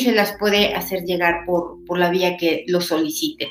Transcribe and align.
se 0.00 0.12
las 0.12 0.36
puede 0.38 0.74
hacer 0.74 1.04
llegar 1.04 1.44
por, 1.46 1.84
por 1.86 1.98
la 1.98 2.10
vía 2.10 2.36
que 2.36 2.64
lo 2.66 2.80
solicite. 2.80 3.48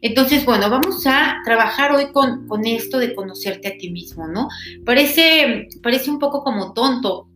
Entonces, 0.00 0.44
bueno, 0.44 0.68
vamos 0.68 1.06
a 1.06 1.36
trabajar 1.44 1.92
hoy 1.92 2.06
con, 2.12 2.48
con, 2.48 2.66
esto 2.66 2.98
de 2.98 3.14
conocerte 3.14 3.68
a 3.68 3.78
ti 3.78 3.90
mismo, 3.90 4.26
¿no? 4.26 4.48
Parece, 4.84 5.68
parece 5.82 6.10
un 6.10 6.18
poco 6.18 6.42
como 6.42 6.72
tonto, 6.72 7.28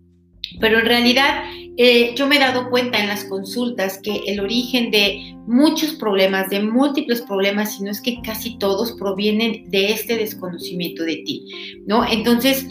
pero 0.60 0.78
en 0.80 0.86
realidad 0.86 1.44
eh, 1.76 2.14
yo 2.16 2.26
me 2.26 2.36
he 2.36 2.40
dado 2.40 2.70
cuenta 2.70 2.98
en 2.98 3.08
las 3.08 3.24
consultas 3.24 4.00
que 4.02 4.22
el 4.26 4.40
origen 4.40 4.90
de 4.90 5.36
muchos 5.46 5.92
problemas, 5.92 6.48
de 6.48 6.60
múltiples 6.60 7.22
problemas, 7.22 7.76
si 7.76 7.84
no 7.84 7.90
es 7.90 8.00
que 8.00 8.20
casi 8.22 8.58
todos 8.58 8.92
provienen 8.92 9.68
de 9.70 9.92
este 9.92 10.16
desconocimiento 10.16 11.04
de 11.04 11.16
ti, 11.16 11.44
¿no? 11.86 12.04
Entonces, 12.08 12.66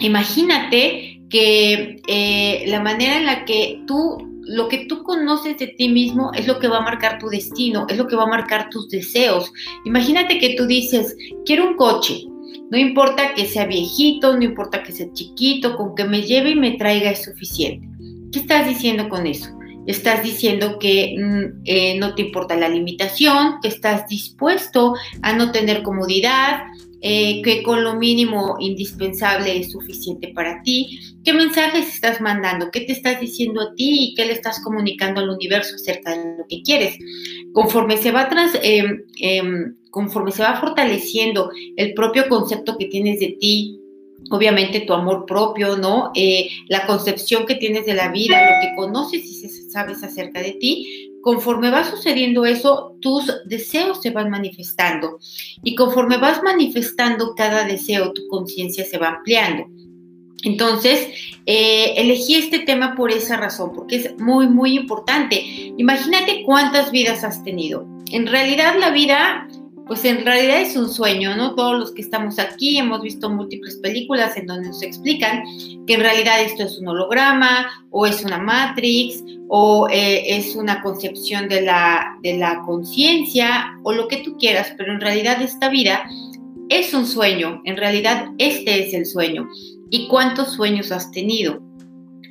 imagínate 0.00 1.20
que 1.28 2.00
eh, 2.06 2.64
la 2.66 2.80
manera 2.80 3.16
en 3.16 3.26
la 3.26 3.44
que 3.44 3.82
tú, 3.86 4.31
lo 4.46 4.68
que 4.68 4.86
tú 4.86 5.02
conoces 5.02 5.58
de 5.58 5.68
ti 5.68 5.88
mismo 5.88 6.32
es 6.34 6.46
lo 6.46 6.58
que 6.58 6.68
va 6.68 6.78
a 6.78 6.82
marcar 6.82 7.18
tu 7.18 7.28
destino, 7.28 7.86
es 7.88 7.96
lo 7.96 8.06
que 8.06 8.16
va 8.16 8.24
a 8.24 8.28
marcar 8.28 8.70
tus 8.70 8.88
deseos. 8.88 9.52
Imagínate 9.84 10.38
que 10.38 10.54
tú 10.54 10.66
dices, 10.66 11.16
quiero 11.44 11.68
un 11.68 11.76
coche, 11.76 12.24
no 12.70 12.78
importa 12.78 13.34
que 13.34 13.46
sea 13.46 13.66
viejito, 13.66 14.36
no 14.36 14.42
importa 14.42 14.82
que 14.82 14.92
sea 14.92 15.12
chiquito, 15.12 15.76
con 15.76 15.94
que 15.94 16.04
me 16.04 16.22
lleve 16.22 16.50
y 16.50 16.56
me 16.56 16.72
traiga 16.72 17.10
es 17.10 17.24
suficiente. 17.24 17.86
¿Qué 18.32 18.38
estás 18.38 18.66
diciendo 18.66 19.08
con 19.08 19.26
eso? 19.26 19.50
Estás 19.86 20.22
diciendo 20.22 20.78
que 20.78 21.16
mm, 21.18 21.62
eh, 21.64 21.98
no 21.98 22.14
te 22.14 22.22
importa 22.22 22.56
la 22.56 22.68
limitación, 22.68 23.56
que 23.62 23.68
estás 23.68 24.06
dispuesto 24.08 24.94
a 25.22 25.32
no 25.32 25.52
tener 25.52 25.82
comodidad, 25.82 26.62
eh, 27.04 27.42
que 27.42 27.64
con 27.64 27.82
lo 27.82 27.96
mínimo 27.96 28.58
indispensable 28.60 29.58
es 29.58 29.72
suficiente 29.72 30.28
para 30.28 30.62
ti. 30.62 31.00
¿Qué 31.24 31.32
mensajes 31.32 31.92
estás 31.92 32.20
mandando? 32.20 32.70
¿Qué 32.70 32.82
te 32.82 32.92
estás 32.92 33.20
diciendo 33.20 33.60
a 33.60 33.74
ti 33.74 34.10
y 34.10 34.14
qué 34.14 34.24
le 34.24 34.32
estás 34.32 34.60
comunicando 34.62 35.20
al 35.20 35.30
universo 35.30 35.74
acerca 35.74 36.12
de 36.12 36.36
lo 36.38 36.46
que 36.48 36.62
quieres? 36.62 36.96
Conforme 37.52 37.96
se 37.96 38.12
va 38.12 38.28
trans, 38.28 38.56
em, 38.62 39.74
conforme 39.90 40.30
se 40.30 40.44
va 40.44 40.60
fortaleciendo 40.60 41.50
el 41.76 41.92
propio 41.94 42.28
concepto 42.28 42.78
que 42.78 42.86
tienes 42.86 43.18
de 43.18 43.36
ti, 43.40 43.81
obviamente 44.30 44.80
tu 44.80 44.92
amor 44.92 45.26
propio, 45.26 45.76
¿no? 45.76 46.10
Eh, 46.14 46.48
la 46.68 46.86
concepción 46.86 47.46
que 47.46 47.56
tienes 47.56 47.86
de 47.86 47.94
la 47.94 48.10
vida, 48.10 48.44
lo 48.44 48.60
que 48.60 48.74
conoces 48.76 49.24
y 49.24 49.48
sabes 49.70 50.02
acerca 50.02 50.40
de 50.40 50.52
ti, 50.52 51.12
conforme 51.22 51.70
va 51.70 51.88
sucediendo 51.88 52.44
eso, 52.44 52.96
tus 53.00 53.32
deseos 53.46 54.02
se 54.02 54.10
van 54.10 54.30
manifestando. 54.30 55.18
Y 55.62 55.74
conforme 55.74 56.18
vas 56.18 56.42
manifestando 56.42 57.34
cada 57.34 57.64
deseo, 57.64 58.12
tu 58.12 58.26
conciencia 58.28 58.84
se 58.84 58.98
va 58.98 59.08
ampliando. 59.08 59.64
Entonces, 60.44 61.08
eh, 61.46 61.94
elegí 61.96 62.34
este 62.34 62.58
tema 62.60 62.94
por 62.96 63.12
esa 63.12 63.36
razón, 63.36 63.72
porque 63.72 63.96
es 63.96 64.18
muy, 64.18 64.48
muy 64.48 64.76
importante. 64.76 65.42
Imagínate 65.78 66.42
cuántas 66.44 66.90
vidas 66.90 67.22
has 67.22 67.44
tenido. 67.44 67.86
En 68.10 68.26
realidad 68.26 68.74
la 68.78 68.90
vida 68.90 69.48
pues 69.86 70.04
en 70.04 70.24
realidad 70.24 70.60
es 70.60 70.76
un 70.76 70.88
sueño, 70.88 71.36
¿no? 71.36 71.54
Todos 71.54 71.78
los 71.78 71.92
que 71.92 72.02
estamos 72.02 72.38
aquí 72.38 72.78
hemos 72.78 73.02
visto 73.02 73.28
múltiples 73.28 73.76
películas 73.76 74.36
en 74.36 74.46
donde 74.46 74.68
nos 74.68 74.82
explican 74.82 75.42
que 75.86 75.94
en 75.94 76.00
realidad 76.00 76.40
esto 76.40 76.62
es 76.62 76.78
un 76.78 76.88
holograma 76.88 77.66
o 77.90 78.06
es 78.06 78.24
una 78.24 78.38
matrix 78.38 79.22
o 79.48 79.88
eh, 79.90 80.36
es 80.36 80.56
una 80.56 80.80
concepción 80.82 81.48
de 81.48 81.62
la, 81.62 82.16
de 82.22 82.38
la 82.38 82.62
conciencia 82.62 83.78
o 83.82 83.92
lo 83.92 84.08
que 84.08 84.18
tú 84.18 84.36
quieras, 84.38 84.72
pero 84.78 84.92
en 84.92 85.00
realidad 85.00 85.42
esta 85.42 85.68
vida 85.68 86.04
es 86.68 86.94
un 86.94 87.06
sueño, 87.06 87.60
en 87.64 87.76
realidad 87.76 88.30
este 88.38 88.86
es 88.86 88.94
el 88.94 89.04
sueño. 89.04 89.48
¿Y 89.90 90.08
cuántos 90.08 90.52
sueños 90.52 90.90
has 90.90 91.10
tenido? 91.10 91.60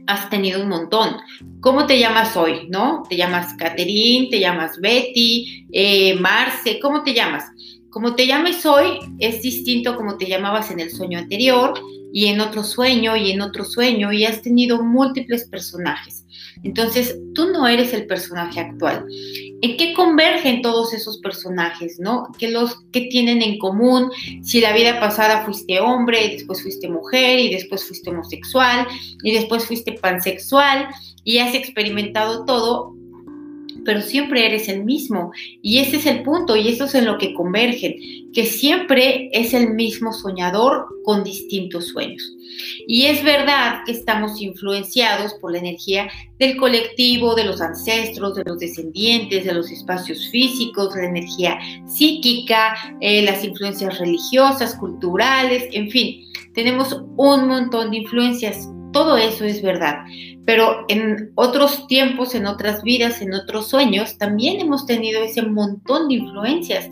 Has 0.07 0.29
tenido 0.29 0.61
un 0.61 0.69
montón. 0.69 1.17
¿Cómo 1.59 1.85
te 1.85 1.99
llamas 1.99 2.35
hoy? 2.35 2.67
¿No? 2.69 3.03
¿Te 3.09 3.15
llamas 3.17 3.53
Catherine? 3.53 4.29
¿Te 4.29 4.39
llamas 4.39 4.79
Betty? 4.79 5.67
Eh, 5.71 6.15
Marce? 6.19 6.79
¿Cómo 6.79 7.03
te 7.03 7.13
llamas? 7.13 7.45
Como 7.91 8.15
te 8.15 8.25
llames 8.25 8.65
hoy 8.65 8.99
es 9.19 9.41
distinto 9.41 9.97
como 9.97 10.17
te 10.17 10.25
llamabas 10.25 10.71
en 10.71 10.79
el 10.79 10.91
sueño 10.91 11.19
anterior 11.19 11.73
y 12.13 12.27
en 12.27 12.39
otro 12.39 12.63
sueño 12.63 13.17
y 13.17 13.31
en 13.31 13.41
otro 13.41 13.65
sueño 13.65 14.13
y 14.13 14.23
has 14.23 14.41
tenido 14.41 14.81
múltiples 14.81 15.45
personajes. 15.49 16.25
Entonces, 16.63 17.17
tú 17.33 17.47
no 17.51 17.67
eres 17.67 17.93
el 17.93 18.07
personaje 18.07 18.61
actual. 18.61 19.05
¿En 19.61 19.77
qué 19.77 19.93
convergen 19.93 20.61
todos 20.61 20.93
esos 20.93 21.17
personajes, 21.19 21.99
no? 21.99 22.27
¿Qué 22.37 22.49
los 22.49 22.81
que 22.93 23.01
tienen 23.01 23.41
en 23.41 23.57
común? 23.57 24.09
Si 24.41 24.61
la 24.61 24.73
vida 24.73 24.99
pasada 24.99 25.43
fuiste 25.43 25.79
hombre, 25.79 26.25
y 26.25 26.31
después 26.33 26.61
fuiste 26.61 26.87
mujer, 26.87 27.39
y 27.39 27.53
después 27.53 27.85
fuiste 27.85 28.09
homosexual, 28.09 28.87
y 29.23 29.33
después 29.33 29.65
fuiste 29.65 29.93
pansexual, 29.93 30.87
y 31.23 31.39
has 31.39 31.55
experimentado 31.55 32.45
todo, 32.45 32.95
pero 33.85 34.01
siempre 34.01 34.45
eres 34.45 34.67
el 34.69 34.83
mismo. 34.83 35.31
Y 35.61 35.79
ese 35.79 35.97
es 35.97 36.05
el 36.05 36.23
punto, 36.23 36.55
y 36.55 36.67
eso 36.67 36.85
es 36.85 36.95
en 36.95 37.05
lo 37.05 37.17
que 37.17 37.33
convergen, 37.33 37.95
que 38.33 38.45
siempre 38.45 39.29
es 39.33 39.53
el 39.53 39.73
mismo 39.73 40.13
soñador 40.13 40.87
con 41.03 41.23
distintos 41.23 41.87
sueños. 41.87 42.35
Y 42.87 43.05
es 43.05 43.23
verdad 43.23 43.81
que 43.85 43.91
estamos 43.91 44.41
influenciados 44.41 45.33
por 45.35 45.51
la 45.51 45.59
energía 45.59 46.09
del 46.39 46.57
colectivo, 46.57 47.35
de 47.35 47.45
los 47.45 47.61
ancestros, 47.61 48.35
de 48.35 48.43
los 48.45 48.59
descendientes, 48.59 49.45
de 49.45 49.53
los 49.53 49.71
espacios 49.71 50.29
físicos, 50.29 50.95
la 50.95 51.05
energía 51.05 51.59
psíquica, 51.87 52.75
eh, 52.99 53.21
las 53.23 53.43
influencias 53.43 53.99
religiosas, 53.99 54.75
culturales, 54.75 55.67
en 55.71 55.89
fin, 55.89 56.25
tenemos 56.53 56.93
un 57.17 57.47
montón 57.47 57.91
de 57.91 57.97
influencias. 57.97 58.67
Todo 58.91 59.17
eso 59.17 59.45
es 59.45 59.61
verdad, 59.61 60.03
pero 60.45 60.85
en 60.89 61.31
otros 61.35 61.87
tiempos, 61.87 62.35
en 62.35 62.45
otras 62.45 62.83
vidas, 62.83 63.21
en 63.21 63.33
otros 63.33 63.69
sueños, 63.69 64.17
también 64.17 64.59
hemos 64.59 64.85
tenido 64.85 65.23
ese 65.23 65.43
montón 65.43 66.07
de 66.09 66.15
influencias. 66.15 66.89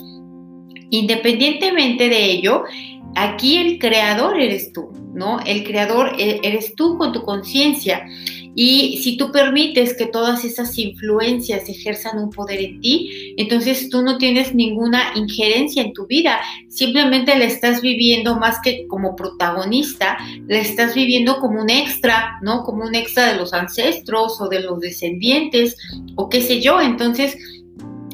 Independientemente 0.91 2.09
de 2.09 2.31
ello, 2.31 2.63
aquí 3.15 3.57
el 3.57 3.79
creador 3.79 4.39
eres 4.39 4.71
tú, 4.71 4.91
¿no? 5.13 5.39
El 5.45 5.63
creador 5.63 6.13
e, 6.17 6.39
eres 6.43 6.73
tú 6.75 6.97
con 6.97 7.11
tu 7.11 7.23
conciencia. 7.23 8.05
Y 8.55 8.99
si 9.03 9.17
tú 9.17 9.31
permites 9.31 9.95
que 9.95 10.05
todas 10.05 10.43
esas 10.43 10.77
influencias 10.77 11.69
ejerzan 11.69 12.19
un 12.19 12.29
poder 12.29 12.59
en 12.61 12.81
ti, 12.81 13.33
entonces 13.37 13.89
tú 13.89 14.01
no 14.01 14.17
tienes 14.17 14.53
ninguna 14.55 15.13
injerencia 15.15 15.81
en 15.81 15.93
tu 15.93 16.07
vida, 16.07 16.39
simplemente 16.67 17.37
la 17.37 17.45
estás 17.45 17.81
viviendo 17.81 18.35
más 18.35 18.59
que 18.63 18.87
como 18.87 19.15
protagonista, 19.15 20.17
la 20.47 20.59
estás 20.59 20.95
viviendo 20.95 21.39
como 21.39 21.61
un 21.61 21.69
extra, 21.69 22.39
¿no? 22.41 22.63
Como 22.63 22.83
un 22.83 22.95
extra 22.95 23.31
de 23.31 23.37
los 23.37 23.53
ancestros 23.53 24.39
o 24.41 24.49
de 24.49 24.61
los 24.61 24.79
descendientes 24.79 25.75
o 26.15 26.29
qué 26.29 26.41
sé 26.41 26.61
yo. 26.61 26.81
Entonces, 26.81 27.37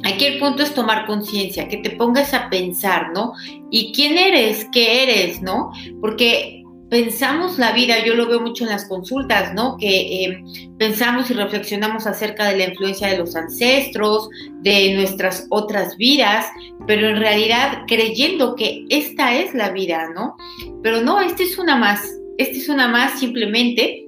Aquí 0.06 0.26
el 0.26 0.38
punto 0.38 0.62
es 0.62 0.76
tomar 0.76 1.08
conciencia, 1.08 1.68
que 1.68 1.78
te 1.78 1.90
pongas 1.90 2.32
a 2.36 2.48
pensar, 2.52 3.12
¿no? 3.12 3.34
¿Y 3.72 3.92
quién 3.92 4.20
eres? 4.20 4.68
¿Qué 4.72 5.02
eres? 5.02 5.42
¿No? 5.42 5.72
Porque 6.00 6.64
pensamos 6.90 7.58
la 7.58 7.72
vida, 7.72 8.04
yo 8.06 8.16
lo 8.16 8.28
veo 8.28 8.40
mucho 8.40 8.64
en 8.64 8.70
las 8.70 8.86
consultas, 8.86 9.54
¿no? 9.54 9.78
Que 9.78 10.26
eh, 10.26 10.44
pensamos 10.78 11.30
y 11.32 11.34
reflexionamos 11.34 12.06
acerca 12.08 12.50
de 12.50 12.58
la 12.58 12.66
influencia 12.66 13.08
de 13.08 13.18
los 13.18 13.36
ancestros, 13.36 14.30
de 14.62 14.94
nuestras 14.94 15.48
otras 15.50 15.98
vidas, 15.98 16.46
pero 16.88 17.10
en 17.10 17.18
realidad 17.18 17.84
creyendo 17.88 18.56
que 18.56 18.86
esta 18.90 19.36
es 19.36 19.54
la 19.54 19.72
vida, 19.72 20.10
¿no? 20.14 20.36
Pero 20.84 21.02
no, 21.02 21.22
esta 21.22 21.44
es 21.44 21.58
una 21.58 21.76
más, 21.76 22.02
esta 22.38 22.58
es 22.58 22.70
una 22.70 22.88
más 22.88 23.20
simplemente 23.20 24.06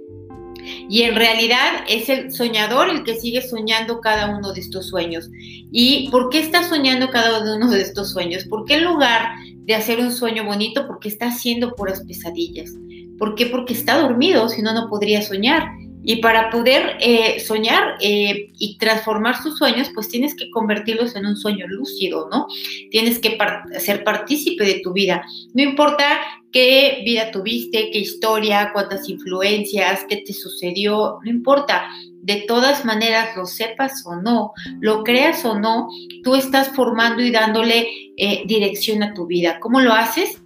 y 0.89 1.03
en 1.03 1.15
realidad 1.15 1.83
es 1.87 2.09
el 2.09 2.31
soñador 2.31 2.89
el 2.89 3.03
que 3.03 3.15
sigue 3.15 3.41
soñando 3.41 4.01
cada 4.01 4.37
uno 4.37 4.53
de 4.53 4.61
estos 4.61 4.87
sueños. 4.87 5.29
¿Y 5.71 6.09
por 6.09 6.29
qué 6.29 6.39
está 6.39 6.63
soñando 6.63 7.09
cada 7.09 7.55
uno 7.55 7.69
de 7.69 7.81
estos 7.81 8.11
sueños? 8.11 8.45
Porque 8.49 8.75
en 8.75 8.85
lugar 8.85 9.29
de 9.67 9.75
hacer 9.75 9.99
un 9.99 10.11
sueño 10.11 10.45
bonito, 10.45 10.87
porque 10.87 11.09
está 11.09 11.27
haciendo 11.27 11.75
puras 11.75 12.01
pesadillas. 12.07 12.73
¿Por 13.19 13.35
qué? 13.35 13.47
Porque 13.47 13.73
está 13.73 13.99
dormido, 13.99 14.47
si 14.47 14.61
no, 14.61 14.73
no 14.73 14.89
podría 14.89 15.21
soñar. 15.21 15.67
Y 16.03 16.17
para 16.17 16.49
poder 16.51 16.95
eh, 17.01 17.41
soñar 17.41 17.97
eh, 17.99 18.49
y 18.57 18.77
transformar 18.77 19.43
sus 19.43 19.57
sueños, 19.57 19.89
pues 19.93 20.07
tienes 20.07 20.35
que 20.35 20.49
convertirlos 20.51 21.17
en 21.17 21.25
un 21.25 21.35
sueño 21.35 21.67
lúcido, 21.67 22.29
¿no? 22.31 22.47
Tienes 22.91 23.19
que 23.19 23.37
ser 23.79 24.05
partícipe 24.05 24.63
de 24.63 24.79
tu 24.79 24.93
vida. 24.93 25.25
No 25.53 25.63
importa 25.63 26.21
qué 26.53 27.01
vida 27.03 27.29
tuviste, 27.31 27.89
qué 27.91 27.99
historia, 27.99 28.69
cuántas 28.71 29.09
influencias, 29.09 30.05
qué 30.07 30.23
te 30.25 30.31
sucedió, 30.31 31.19
no 31.25 31.29
importa. 31.29 31.89
De 32.21 32.45
todas 32.47 32.85
maneras, 32.85 33.35
lo 33.35 33.45
sepas 33.45 34.03
o 34.05 34.15
no, 34.15 34.53
lo 34.79 35.03
creas 35.03 35.43
o 35.43 35.59
no, 35.59 35.89
tú 36.23 36.35
estás 36.35 36.69
formando 36.69 37.21
y 37.21 37.31
dándole 37.31 38.06
eh, 38.17 38.43
dirección 38.45 39.03
a 39.03 39.13
tu 39.13 39.27
vida. 39.27 39.59
¿Cómo 39.59 39.79
lo 39.79 39.93
haces? 39.93 40.41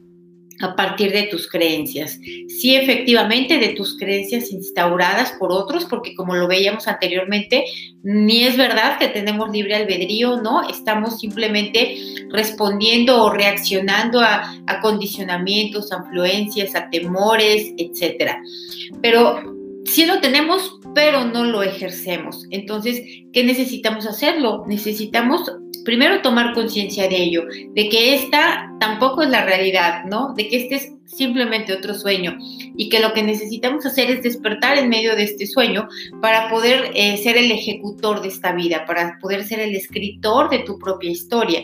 a 0.61 0.75
partir 0.75 1.11
de 1.11 1.23
tus 1.23 1.49
creencias. 1.49 2.19
Sí, 2.47 2.75
efectivamente, 2.75 3.57
de 3.57 3.69
tus 3.69 3.97
creencias 3.97 4.51
instauradas 4.51 5.33
por 5.33 5.51
otros, 5.51 5.85
porque 5.85 6.13
como 6.13 6.35
lo 6.35 6.47
veíamos 6.47 6.87
anteriormente, 6.87 7.65
ni 8.03 8.43
es 8.43 8.57
verdad 8.57 8.97
que 8.99 9.07
tenemos 9.07 9.51
libre 9.51 9.75
albedrío, 9.75 10.41
¿no? 10.41 10.67
Estamos 10.69 11.19
simplemente 11.19 11.97
respondiendo 12.29 13.23
o 13.23 13.31
reaccionando 13.31 14.19
a, 14.21 14.55
a 14.67 14.81
condicionamientos, 14.81 15.91
a 15.91 15.97
influencias, 15.97 16.75
a 16.75 16.89
temores, 16.89 17.73
etc. 17.77 18.33
Pero 19.01 19.41
sí 19.85 20.05
lo 20.05 20.19
tenemos, 20.21 20.79
pero 20.93 21.25
no 21.25 21.43
lo 21.43 21.63
ejercemos. 21.63 22.45
Entonces, 22.51 23.01
¿qué 23.33 23.43
necesitamos 23.43 24.05
hacerlo? 24.05 24.63
Necesitamos 24.67 25.51
primero 25.83 26.21
tomar 26.21 26.53
conciencia 26.53 27.07
de 27.07 27.17
ello, 27.17 27.43
de 27.73 27.89
que 27.89 28.15
esta 28.15 28.71
tampoco 28.79 29.21
es 29.21 29.29
la 29.29 29.45
realidad, 29.45 30.05
¿no? 30.05 30.33
De 30.33 30.47
que 30.47 30.57
este 30.57 30.75
es 30.75 30.93
simplemente 31.05 31.73
otro 31.73 31.93
sueño 31.93 32.37
y 32.39 32.89
que 32.89 32.99
lo 32.99 33.13
que 33.13 33.23
necesitamos 33.23 33.85
hacer 33.85 34.09
es 34.09 34.23
despertar 34.23 34.77
en 34.77 34.89
medio 34.89 35.15
de 35.15 35.23
este 35.23 35.45
sueño 35.45 35.87
para 36.21 36.49
poder 36.49 36.91
eh, 36.95 37.17
ser 37.17 37.37
el 37.37 37.51
ejecutor 37.51 38.21
de 38.21 38.29
esta 38.29 38.53
vida, 38.53 38.85
para 38.85 39.17
poder 39.19 39.43
ser 39.43 39.59
el 39.59 39.75
escritor 39.75 40.49
de 40.49 40.59
tu 40.59 40.79
propia 40.79 41.11
historia. 41.11 41.63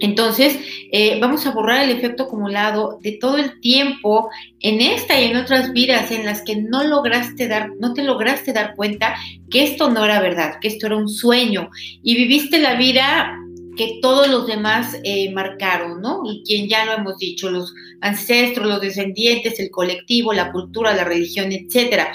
Entonces, 0.00 0.58
eh, 0.92 1.18
vamos 1.20 1.46
a 1.46 1.52
borrar 1.52 1.84
el 1.84 1.96
efecto 1.96 2.24
acumulado 2.24 2.98
de 3.02 3.12
todo 3.12 3.38
el 3.38 3.60
tiempo 3.60 4.28
en 4.60 4.80
esta 4.80 5.20
y 5.20 5.24
en 5.24 5.36
otras 5.36 5.72
vidas 5.72 6.10
en 6.10 6.24
las 6.24 6.42
que 6.42 6.56
no 6.56 6.84
lograste 6.84 7.48
dar, 7.48 7.70
no 7.78 7.94
te 7.94 8.02
lograste 8.02 8.52
dar 8.52 8.74
cuenta 8.74 9.14
que 9.50 9.64
esto 9.64 9.90
no 9.90 10.04
era 10.04 10.20
verdad, 10.20 10.54
que 10.60 10.68
esto 10.68 10.86
era 10.86 10.96
un 10.96 11.08
sueño 11.08 11.70
y 12.02 12.16
viviste 12.16 12.58
la 12.58 12.74
vida 12.74 13.38
que 13.76 13.98
todos 14.00 14.28
los 14.28 14.46
demás 14.46 14.96
eh, 15.02 15.32
marcaron, 15.32 16.00
¿no? 16.00 16.22
Y 16.24 16.42
quien 16.44 16.68
ya 16.68 16.84
lo 16.84 16.92
hemos 16.92 17.18
dicho, 17.18 17.50
los 17.50 17.74
ancestros, 18.00 18.66
los 18.66 18.80
descendientes, 18.80 19.58
el 19.58 19.70
colectivo, 19.70 20.32
la 20.32 20.52
cultura, 20.52 20.94
la 20.94 21.04
religión, 21.04 21.50
etcétera. 21.50 22.12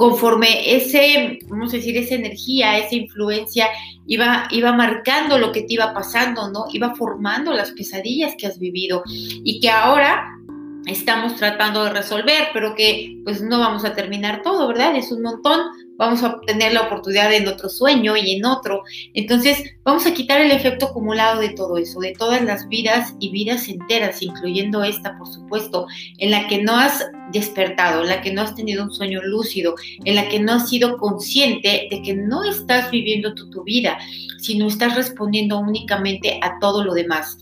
Conforme 0.00 0.74
ese, 0.74 1.40
vamos 1.46 1.74
a 1.74 1.76
decir, 1.76 1.94
esa 1.94 2.14
energía, 2.14 2.78
esa 2.78 2.94
influencia 2.94 3.68
iba, 4.06 4.48
iba 4.50 4.72
marcando 4.72 5.36
lo 5.36 5.52
que 5.52 5.60
te 5.60 5.74
iba 5.74 5.92
pasando, 5.92 6.50
¿no? 6.50 6.64
Iba 6.72 6.94
formando 6.94 7.52
las 7.52 7.72
pesadillas 7.72 8.32
que 8.38 8.46
has 8.46 8.58
vivido 8.58 9.02
y 9.06 9.60
que 9.60 9.68
ahora 9.68 10.39
estamos 10.86 11.36
tratando 11.36 11.84
de 11.84 11.90
resolver, 11.90 12.48
pero 12.52 12.74
que 12.74 13.20
pues 13.24 13.42
no 13.42 13.58
vamos 13.58 13.84
a 13.84 13.94
terminar 13.94 14.42
todo, 14.42 14.68
¿verdad? 14.68 14.96
Es 14.96 15.12
un 15.12 15.22
montón, 15.22 15.60
vamos 15.96 16.22
a 16.22 16.40
tener 16.46 16.72
la 16.72 16.82
oportunidad 16.82 17.32
en 17.32 17.46
otro 17.46 17.68
sueño 17.68 18.16
y 18.16 18.36
en 18.36 18.44
otro. 18.44 18.82
Entonces, 19.14 19.62
vamos 19.84 20.06
a 20.06 20.14
quitar 20.14 20.40
el 20.40 20.50
efecto 20.50 20.86
acumulado 20.86 21.40
de 21.40 21.50
todo 21.50 21.76
eso, 21.76 22.00
de 22.00 22.12
todas 22.12 22.42
las 22.42 22.66
vidas 22.68 23.14
y 23.20 23.30
vidas 23.30 23.68
enteras, 23.68 24.22
incluyendo 24.22 24.82
esta, 24.82 25.16
por 25.18 25.28
supuesto, 25.28 25.86
en 26.18 26.30
la 26.30 26.48
que 26.48 26.62
no 26.62 26.76
has 26.76 27.06
despertado, 27.32 28.02
en 28.02 28.08
la 28.08 28.22
que 28.22 28.32
no 28.32 28.42
has 28.42 28.54
tenido 28.54 28.84
un 28.84 28.92
sueño 28.92 29.20
lúcido, 29.22 29.74
en 30.04 30.16
la 30.16 30.28
que 30.28 30.40
no 30.40 30.54
has 30.54 30.68
sido 30.68 30.96
consciente 30.96 31.88
de 31.90 32.02
que 32.02 32.14
no 32.14 32.44
estás 32.44 32.90
viviendo 32.90 33.34
tu, 33.34 33.50
tu 33.50 33.62
vida, 33.62 33.98
sino 34.38 34.66
estás 34.66 34.96
respondiendo 34.96 35.58
únicamente 35.58 36.40
a 36.42 36.58
todo 36.58 36.82
lo 36.82 36.94
demás 36.94 37.36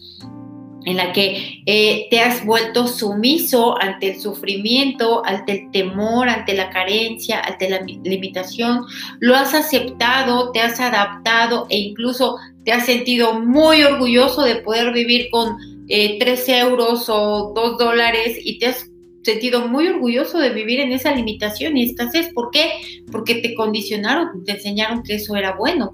en 0.88 0.96
la 0.96 1.12
que 1.12 1.62
eh, 1.67 2.06
te 2.11 2.20
has 2.20 2.46
vuelto 2.46 2.87
sumiso 2.87 3.79
ante 3.79 4.12
el 4.12 4.20
sufrimiento, 4.20 5.23
ante 5.25 5.52
el 5.52 5.70
temor, 5.70 6.31
ante 6.31 6.55
la 6.55 6.70
carencia, 6.70 7.40
ante 7.40 7.69
la 7.69 7.81
limitación, 7.81 8.87
lo 9.20 9.37
has 9.37 9.52
aceptado, 9.52 10.50
te 10.52 10.61
has 10.61 10.81
adaptado 10.81 11.67
e 11.69 11.76
incluso 11.76 12.37
te 12.64 12.73
has 12.73 12.87
sentido 12.87 13.38
muy 13.38 13.82
orgulloso 13.82 14.43
de 14.43 14.56
poder 14.56 14.94
vivir 14.94 15.29
con 15.31 15.58
eh, 15.88 16.19
3 16.19 16.49
euros 16.49 17.05
o 17.08 17.52
2 17.55 17.76
dólares 17.76 18.38
y 18.43 18.58
te 18.58 18.69
has 18.69 18.90
sentido 19.23 19.69
muy 19.69 19.88
orgulloso 19.88 20.38
de 20.38 20.49
vivir 20.49 20.81
en 20.81 20.93
esa 20.93 21.14
limitación 21.14 21.76
y 21.76 21.85
escasez. 21.85 22.32
¿Por 22.32 22.50
qué? 22.50 22.70
Porque 23.12 23.35
te 23.37 23.55
condicionaron, 23.55 24.43
te 24.44 24.52
enseñaron 24.52 25.02
que 25.02 25.17
eso 25.17 25.37
era 25.37 25.55
bueno. 25.55 25.90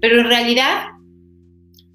Pero 0.00 0.20
en 0.20 0.26
realidad 0.26 0.84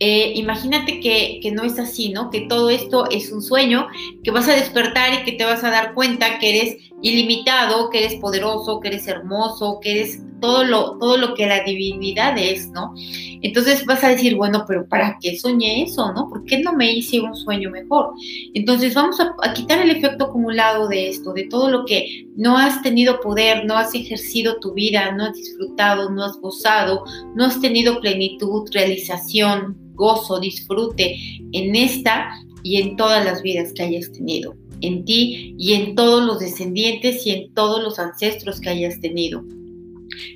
eh, 0.05 0.33
imagínate 0.35 0.99
que, 0.99 1.39
que, 1.41 1.51
no 1.51 1.63
es 1.63 1.79
así, 1.79 2.09
¿no? 2.09 2.29
Que 2.29 2.41
todo 2.41 2.69
esto 2.69 3.09
es 3.09 3.31
un 3.31 3.41
sueño, 3.41 3.87
que 4.21 4.31
vas 4.31 4.49
a 4.49 4.53
despertar 4.53 5.13
y 5.13 5.23
que 5.23 5.31
te 5.31 5.45
vas 5.45 5.63
a 5.63 5.69
dar 5.69 5.93
cuenta 5.93 6.39
que 6.39 6.49
eres 6.49 6.91
ilimitado, 7.03 7.89
que 7.89 8.05
eres 8.05 8.15
poderoso, 8.19 8.79
que 8.79 8.87
eres 8.87 9.07
hermoso, 9.07 9.79
que 9.81 9.91
eres 9.91 10.23
todo 10.39 10.63
lo, 10.63 10.97
todo 10.97 11.17
lo 11.17 11.35
que 11.35 11.45
la 11.45 11.63
divinidad 11.63 12.37
es, 12.37 12.69
¿no? 12.71 12.93
Entonces 13.41 13.85
vas 13.85 14.03
a 14.03 14.09
decir, 14.09 14.35
bueno, 14.35 14.65
pero 14.67 14.87
¿para 14.87 15.17
qué 15.21 15.37
soñé 15.37 15.83
eso, 15.83 16.11
no? 16.13 16.27
¿Por 16.29 16.45
qué 16.45 16.59
no 16.59 16.73
me 16.73 16.91
hice 16.91 17.19
un 17.19 17.35
sueño 17.35 17.69
mejor? 17.69 18.11
Entonces 18.53 18.93
vamos 18.93 19.19
a, 19.19 19.35
a 19.41 19.53
quitar 19.53 19.79
el 19.81 19.91
efecto 19.91 20.25
acumulado 20.25 20.87
de 20.87 21.09
esto, 21.09 21.33
de 21.33 21.43
todo 21.43 21.69
lo 21.69 21.85
que 21.85 22.25
no 22.35 22.57
has 22.57 22.81
tenido 22.81 23.19
poder, 23.19 23.65
no 23.65 23.77
has 23.77 23.93
ejercido 23.93 24.59
tu 24.59 24.73
vida, 24.73 25.11
no 25.11 25.25
has 25.25 25.35
disfrutado, 25.35 26.09
no 26.09 26.23
has 26.23 26.37
gozado, 26.39 27.03
no 27.35 27.45
has 27.45 27.59
tenido 27.59 27.99
plenitud, 27.99 28.69
realización, 28.73 29.77
gozo, 29.93 30.39
disfrute 30.39 31.17
en 31.51 31.75
esta 31.75 32.31
y 32.63 32.81
en 32.81 32.95
todas 32.95 33.23
las 33.23 33.41
vidas 33.41 33.73
que 33.73 33.83
hayas 33.83 34.11
tenido, 34.11 34.55
en 34.83 35.05
ti 35.05 35.55
y 35.57 35.73
en 35.73 35.95
todos 35.95 36.25
los 36.25 36.39
descendientes 36.39 37.25
y 37.25 37.31
en 37.31 37.53
todos 37.53 37.81
los 37.81 37.99
ancestros 37.99 38.59
que 38.59 38.69
hayas 38.69 38.99
tenido. 38.99 39.43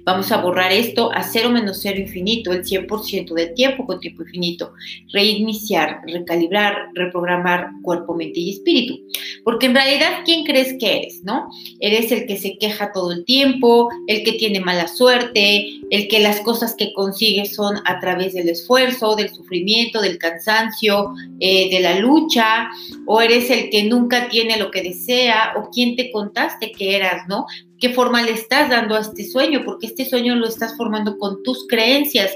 Vamos 0.03 0.31
a 0.31 0.37
borrar 0.37 0.71
esto 0.71 1.11
a 1.13 1.23
cero 1.23 1.49
menos 1.49 1.79
cero 1.81 1.99
infinito, 1.99 2.51
el 2.51 2.63
100% 2.63 3.33
del 3.33 3.53
tiempo 3.53 3.85
con 3.85 3.99
tiempo 3.99 4.23
infinito. 4.23 4.73
Reiniciar, 5.11 6.01
recalibrar, 6.05 6.89
reprogramar 6.93 7.69
cuerpo, 7.81 8.15
mente 8.15 8.39
y 8.39 8.51
espíritu. 8.51 8.99
Porque 9.43 9.67
en 9.67 9.75
realidad, 9.75 10.23
¿quién 10.25 10.43
crees 10.43 10.75
que 10.79 10.97
eres, 10.97 11.23
no? 11.23 11.49
Eres 11.79 12.11
el 12.11 12.25
que 12.25 12.37
se 12.37 12.57
queja 12.57 12.91
todo 12.91 13.11
el 13.11 13.25
tiempo, 13.25 13.89
el 14.07 14.23
que 14.23 14.33
tiene 14.33 14.59
mala 14.59 14.87
suerte, 14.87 15.67
el 15.89 16.07
que 16.07 16.19
las 16.19 16.41
cosas 16.41 16.75
que 16.75 16.93
consigue 16.93 17.45
son 17.45 17.77
a 17.85 17.99
través 17.99 18.33
del 18.33 18.49
esfuerzo, 18.49 19.15
del 19.15 19.29
sufrimiento, 19.29 20.01
del 20.01 20.17
cansancio, 20.17 21.13
eh, 21.39 21.69
de 21.69 21.79
la 21.79 21.99
lucha, 21.99 22.69
o 23.05 23.21
eres 23.21 23.49
el 23.49 23.69
que 23.69 23.83
nunca 23.83 24.29
tiene 24.29 24.57
lo 24.57 24.71
que 24.71 24.83
desea, 24.83 25.53
o 25.57 25.69
quién 25.69 25.95
te 25.95 26.11
contaste 26.11 26.71
que 26.71 26.95
eras, 26.95 27.27
¿no? 27.27 27.45
Qué 27.79 27.89
forma 27.91 28.23
le 28.23 28.31
estás 28.31 28.69
dando 28.69 28.95
a 28.95 29.01
este 29.01 29.25
sueño, 29.25 29.63
porque 29.65 29.87
este 29.87 30.05
sueño 30.05 30.35
lo 30.35 30.47
estás 30.47 30.75
formando 30.77 31.17
con 31.17 31.43
tus 31.43 31.67
creencias. 31.67 32.31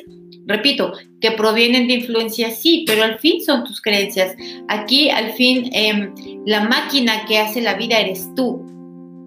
Repito, 0.45 0.93
que 1.19 1.31
provienen 1.31 1.87
de 1.87 1.95
influencias, 1.95 2.59
sí, 2.59 2.83
pero 2.87 3.03
al 3.03 3.19
fin 3.19 3.41
son 3.43 3.63
tus 3.63 3.81
creencias. 3.81 4.35
Aquí, 4.67 5.09
al 5.09 5.33
fin, 5.33 5.69
em, 5.73 6.13
la 6.45 6.63
máquina 6.67 7.25
que 7.25 7.37
hace 7.37 7.61
la 7.61 7.75
vida 7.75 7.99
eres 7.99 8.27
tú. 8.35 8.65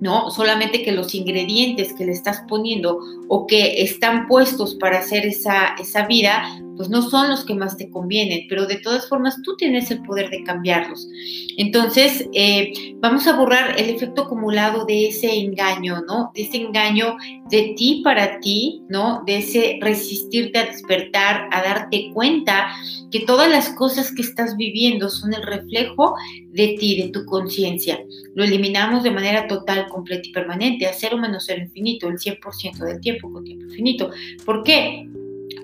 ¿no? 0.00 0.30
Solamente 0.30 0.82
que 0.82 0.92
los 0.92 1.14
ingredientes 1.14 1.94
que 1.94 2.04
le 2.04 2.12
estás 2.12 2.42
poniendo 2.46 2.98
o 3.28 3.46
que 3.46 3.82
están 3.82 4.26
puestos 4.26 4.74
para 4.74 4.98
hacer 4.98 5.24
esa, 5.24 5.76
esa 5.80 6.06
vida, 6.06 6.44
pues 6.76 6.88
no 6.88 7.02
son 7.02 7.30
los 7.30 7.44
que 7.44 7.54
más 7.54 7.76
te 7.76 7.90
convienen, 7.90 8.46
pero 8.48 8.66
de 8.66 8.76
todas 8.76 9.08
formas 9.08 9.40
tú 9.42 9.56
tienes 9.56 9.90
el 9.90 10.02
poder 10.02 10.30
de 10.30 10.42
cambiarlos. 10.42 11.08
Entonces, 11.56 12.28
eh, 12.32 12.72
vamos 12.96 13.26
a 13.26 13.36
borrar 13.36 13.78
el 13.78 13.90
efecto 13.90 14.22
acumulado 14.22 14.84
de 14.84 15.08
ese 15.08 15.38
engaño, 15.38 16.02
¿no? 16.06 16.32
De 16.34 16.42
ese 16.42 16.58
engaño 16.58 17.16
de 17.50 17.74
ti 17.76 18.00
para 18.02 18.40
ti, 18.40 18.82
¿no? 18.88 19.22
De 19.26 19.38
ese 19.38 19.78
resistirte 19.80 20.58
a 20.58 20.66
despertar, 20.66 21.48
a 21.52 21.62
darte 21.62 22.10
cuenta 22.12 22.68
que 23.10 23.20
todas 23.20 23.50
las 23.50 23.70
cosas 23.70 24.12
que 24.12 24.22
estás 24.22 24.56
viviendo 24.56 25.08
son 25.08 25.34
el 25.34 25.42
reflejo 25.42 26.14
de 26.50 26.76
ti, 26.78 27.00
de 27.00 27.08
tu 27.10 27.24
conciencia. 27.24 28.00
Lo 28.34 28.44
eliminamos 28.44 29.02
de 29.02 29.10
manera 29.10 29.46
total, 29.46 29.88
completa 29.88 30.28
y 30.28 30.32
permanente, 30.32 30.86
a 30.86 30.92
cero 30.92 31.16
menos 31.16 31.44
cero 31.46 31.62
infinito, 31.62 32.08
el 32.08 32.18
100% 32.18 32.78
del 32.78 33.00
tiempo 33.00 33.30
con 33.30 33.44
tiempo 33.44 33.66
infinito. 33.66 34.10
¿Por 34.44 34.62
qué? 34.64 35.08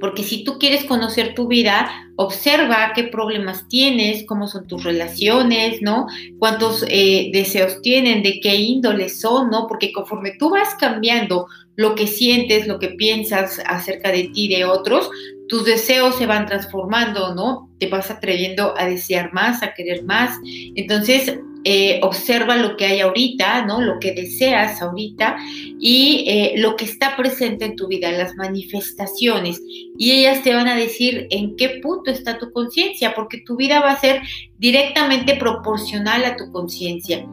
Porque 0.00 0.24
si 0.24 0.42
tú 0.44 0.58
quieres 0.58 0.84
conocer 0.84 1.34
tu 1.34 1.46
vida, 1.46 1.90
observa 2.16 2.92
qué 2.94 3.04
problemas 3.04 3.68
tienes, 3.68 4.24
cómo 4.26 4.48
son 4.48 4.66
tus 4.66 4.82
relaciones, 4.82 5.82
¿no? 5.82 6.06
Cuántos 6.38 6.84
eh, 6.88 7.30
deseos 7.32 7.82
tienen, 7.82 8.22
de 8.22 8.40
qué 8.40 8.56
índole 8.56 9.08
son, 9.08 9.50
¿no? 9.50 9.66
Porque 9.68 9.92
conforme 9.92 10.32
tú 10.38 10.50
vas 10.50 10.74
cambiando 10.74 11.46
lo 11.76 11.94
que 11.94 12.06
sientes, 12.06 12.66
lo 12.66 12.78
que 12.78 12.88
piensas 12.88 13.60
acerca 13.66 14.10
de 14.10 14.24
ti, 14.34 14.48
de 14.48 14.64
otros, 14.64 15.10
tus 15.48 15.64
deseos 15.64 16.16
se 16.16 16.26
van 16.26 16.46
transformando, 16.46 17.34
¿no? 17.34 17.68
Te 17.78 17.88
vas 17.88 18.10
atreviendo 18.10 18.74
a 18.78 18.86
desear 18.86 19.32
más, 19.32 19.62
a 19.62 19.74
querer 19.74 20.04
más. 20.04 20.38
Entonces, 20.76 21.38
eh, 21.64 22.00
observa 22.02 22.56
lo 22.56 22.76
que 22.76 22.86
hay 22.86 23.00
ahorita, 23.00 23.66
¿no? 23.66 23.82
Lo 23.82 23.98
que 23.98 24.12
deseas 24.12 24.80
ahorita 24.80 25.36
y 25.78 26.24
eh, 26.26 26.54
lo 26.56 26.74
que 26.74 26.86
está 26.86 27.16
presente 27.16 27.66
en 27.66 27.76
tu 27.76 27.86
vida, 27.86 28.10
las 28.12 28.34
manifestaciones. 28.36 29.60
Y 29.98 30.12
ellas 30.12 30.42
te 30.42 30.54
van 30.54 30.68
a 30.68 30.76
decir 30.76 31.26
en 31.30 31.56
qué 31.56 31.80
punto 31.82 32.10
está 32.10 32.38
tu 32.38 32.50
conciencia, 32.52 33.14
porque 33.14 33.42
tu 33.44 33.56
vida 33.56 33.80
va 33.80 33.92
a 33.92 34.00
ser 34.00 34.22
directamente 34.58 35.36
proporcional 35.36 36.24
a 36.24 36.36
tu 36.36 36.50
conciencia. 36.50 37.26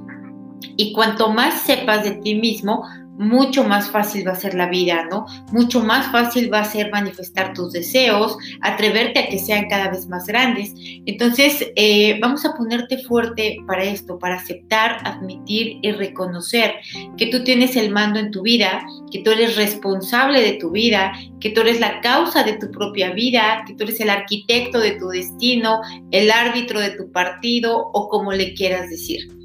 Y 0.76 0.92
cuanto 0.92 1.30
más 1.30 1.62
sepas 1.62 2.04
de 2.04 2.12
ti 2.12 2.36
mismo, 2.36 2.84
mucho 3.18 3.64
más 3.64 3.90
fácil 3.90 4.28
va 4.28 4.34
a 4.34 4.36
ser 4.36 4.54
la 4.54 4.70
vida, 4.70 5.08
¿no? 5.10 5.26
Mucho 5.52 5.84
más 5.84 6.12
fácil 6.12 6.54
va 6.54 6.60
a 6.60 6.66
ser 6.66 6.92
manifestar 6.92 7.54
tus 7.54 7.74
deseos, 7.74 8.38
atreverte 8.62 9.20
a 9.20 9.28
que 9.28 9.40
sean 9.40 9.68
cada 9.70 9.90
vez 9.90 10.08
más 10.08 10.28
grandes. 10.28 10.74
Entonces, 11.06 11.72
eh, 11.76 12.20
vamos 12.22 12.46
a 12.46 12.56
ponerte 12.56 13.00
fuerte 13.00 13.58
para 13.66 13.84
esto, 13.84 14.20
para 14.20 14.36
aceptar, 14.36 15.00
admitir 15.04 15.80
y 15.82 15.92
reconocer 15.92 16.76
que 17.18 17.28
tú 17.28 17.44
tienes 17.44 17.76
el 17.76 17.92
mando 17.92 18.20
en 18.20 18.32
tu 18.32 18.44
vida, 18.44 18.86
que 19.12 19.20
tú 19.20 19.32
eres 19.32 19.56
responsable 19.56 20.42
de 20.42 20.54
tu 20.54 20.72
vida, 20.72 21.14
que 21.40 21.50
tú 21.50 21.62
eres 21.62 21.80
la 21.80 22.02
causa 22.02 22.44
de 22.44 22.54
tu 22.54 22.70
propia 22.72 23.12
vida, 23.12 23.64
que 23.66 23.74
tú 23.74 23.84
eres 23.84 24.00
el 24.00 24.10
arquitecto 24.10 24.80
de 24.80 24.92
tu 24.92 25.08
destino, 25.10 25.82
el 26.12 26.32
árbitro 26.32 26.80
de 26.80 26.92
tu 26.92 27.12
partido 27.12 27.90
o 27.94 28.10
como 28.10 28.32
le 28.34 28.54
quieras 28.54 28.90
decir. 28.90 29.37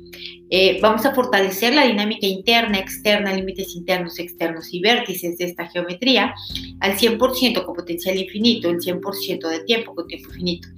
Eh, 0.54 0.80
vamos 0.82 1.06
a 1.06 1.14
fortalecer 1.14 1.72
la 1.72 1.86
dinámica 1.86 2.26
interna, 2.26 2.78
externa, 2.78 3.32
límites 3.32 3.74
internos, 3.74 4.18
externos 4.18 4.68
y 4.74 4.80
vértices 4.80 5.38
de 5.38 5.46
esta 5.46 5.66
geometría 5.66 6.34
al 6.80 6.98
100% 6.98 7.64
con 7.64 7.74
potencial 7.74 8.18
infinito, 8.18 8.68
el 8.68 8.76
100% 8.76 9.48
de 9.48 9.64
tiempo 9.64 9.94
con 9.94 10.06
tiempo 10.06 10.28
infinito. 10.28 10.68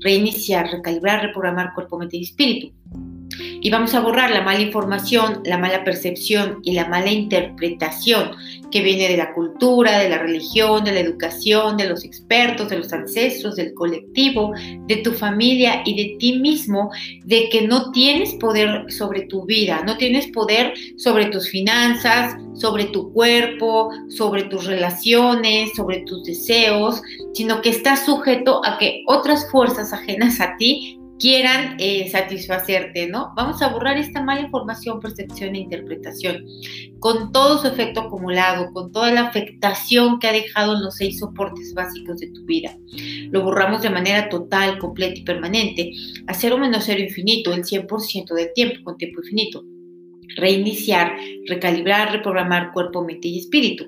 Reiniciar, 0.00 0.70
recalibrar, 0.70 1.22
reprogramar 1.22 1.72
cuerpo, 1.72 1.98
mente 1.98 2.18
y 2.18 2.24
espíritu 2.24 2.72
y 3.60 3.70
vamos 3.70 3.94
a 3.94 4.00
borrar 4.00 4.30
la 4.30 4.42
mala 4.42 4.60
información, 4.60 5.40
la 5.44 5.58
mala 5.58 5.84
percepción 5.84 6.60
y 6.64 6.72
la 6.72 6.88
mala 6.88 7.10
interpretación 7.10 8.32
que 8.70 8.82
viene 8.82 9.08
de 9.08 9.16
la 9.16 9.32
cultura, 9.34 9.98
de 9.98 10.08
la 10.08 10.18
religión, 10.18 10.84
de 10.84 10.92
la 10.92 11.00
educación, 11.00 11.76
de 11.76 11.88
los 11.88 12.04
expertos, 12.04 12.70
de 12.70 12.78
los 12.78 12.92
ancestros, 12.92 13.56
del 13.56 13.74
colectivo, 13.74 14.52
de 14.86 14.96
tu 14.96 15.12
familia 15.12 15.82
y 15.84 15.94
de 15.94 16.16
ti 16.18 16.38
mismo, 16.38 16.90
de 17.24 17.48
que 17.50 17.62
no 17.62 17.92
tienes 17.92 18.34
poder 18.34 18.90
sobre 18.90 19.22
tu 19.22 19.44
vida, 19.44 19.82
no 19.86 19.96
tienes 19.98 20.26
poder 20.28 20.72
sobre 20.96 21.26
tus 21.26 21.48
finanzas, 21.50 22.34
sobre 22.54 22.86
tu 22.86 23.12
cuerpo, 23.12 23.90
sobre 24.08 24.44
tus 24.44 24.64
relaciones, 24.64 25.70
sobre 25.76 26.00
tus 26.00 26.24
deseos, 26.24 27.02
sino 27.34 27.60
que 27.60 27.70
estás 27.70 28.06
sujeto 28.06 28.64
a 28.64 28.78
que 28.78 29.02
otras 29.06 29.50
fuerzas 29.50 29.92
ajenas 29.92 30.40
a 30.40 30.56
ti 30.56 30.98
quieran 31.22 31.76
eh, 31.78 32.10
satisfacerte, 32.10 33.06
¿no? 33.06 33.32
Vamos 33.36 33.62
a 33.62 33.68
borrar 33.68 33.96
esta 33.96 34.20
mala 34.20 34.40
información, 34.40 34.98
percepción 34.98 35.54
e 35.54 35.60
interpretación, 35.60 36.44
con 36.98 37.30
todo 37.30 37.58
su 37.58 37.68
efecto 37.68 38.00
acumulado, 38.00 38.72
con 38.72 38.90
toda 38.90 39.12
la 39.12 39.28
afectación 39.28 40.18
que 40.18 40.26
ha 40.26 40.32
dejado 40.32 40.74
en 40.74 40.82
los 40.82 40.96
seis 40.96 41.20
soportes 41.20 41.74
básicos 41.74 42.18
de 42.18 42.26
tu 42.32 42.44
vida. 42.44 42.76
Lo 43.30 43.44
borramos 43.44 43.82
de 43.82 43.90
manera 43.90 44.28
total, 44.28 44.80
completa 44.80 45.20
y 45.20 45.22
permanente, 45.22 45.92
a 46.26 46.34
cero 46.34 46.58
menos 46.58 46.86
cero 46.86 47.00
infinito, 47.00 47.52
el 47.52 47.62
100% 47.62 48.34
de 48.34 48.46
tiempo 48.46 48.82
con 48.82 48.98
tiempo 48.98 49.20
infinito. 49.22 49.62
Reiniciar, 50.34 51.16
recalibrar, 51.46 52.10
reprogramar 52.10 52.72
cuerpo, 52.72 53.04
mente 53.04 53.28
y 53.28 53.38
espíritu. 53.38 53.86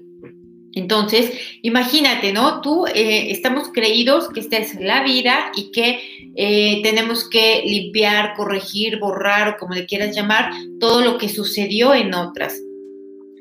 Entonces, 0.74 1.32
imagínate, 1.62 2.32
¿no? 2.32 2.60
Tú 2.60 2.86
eh, 2.86 3.30
estamos 3.30 3.68
creídos 3.72 4.28
que 4.28 4.40
esta 4.40 4.58
es 4.58 4.74
la 4.80 5.04
vida 5.04 5.52
y 5.54 5.70
que 5.70 6.00
eh, 6.36 6.80
tenemos 6.82 7.28
que 7.28 7.62
limpiar, 7.64 8.34
corregir, 8.34 8.98
borrar 8.98 9.48
o 9.48 9.56
como 9.56 9.74
le 9.74 9.86
quieras 9.86 10.14
llamar, 10.14 10.50
todo 10.80 11.00
lo 11.02 11.18
que 11.18 11.28
sucedió 11.28 11.94
en 11.94 12.14
otras. 12.14 12.54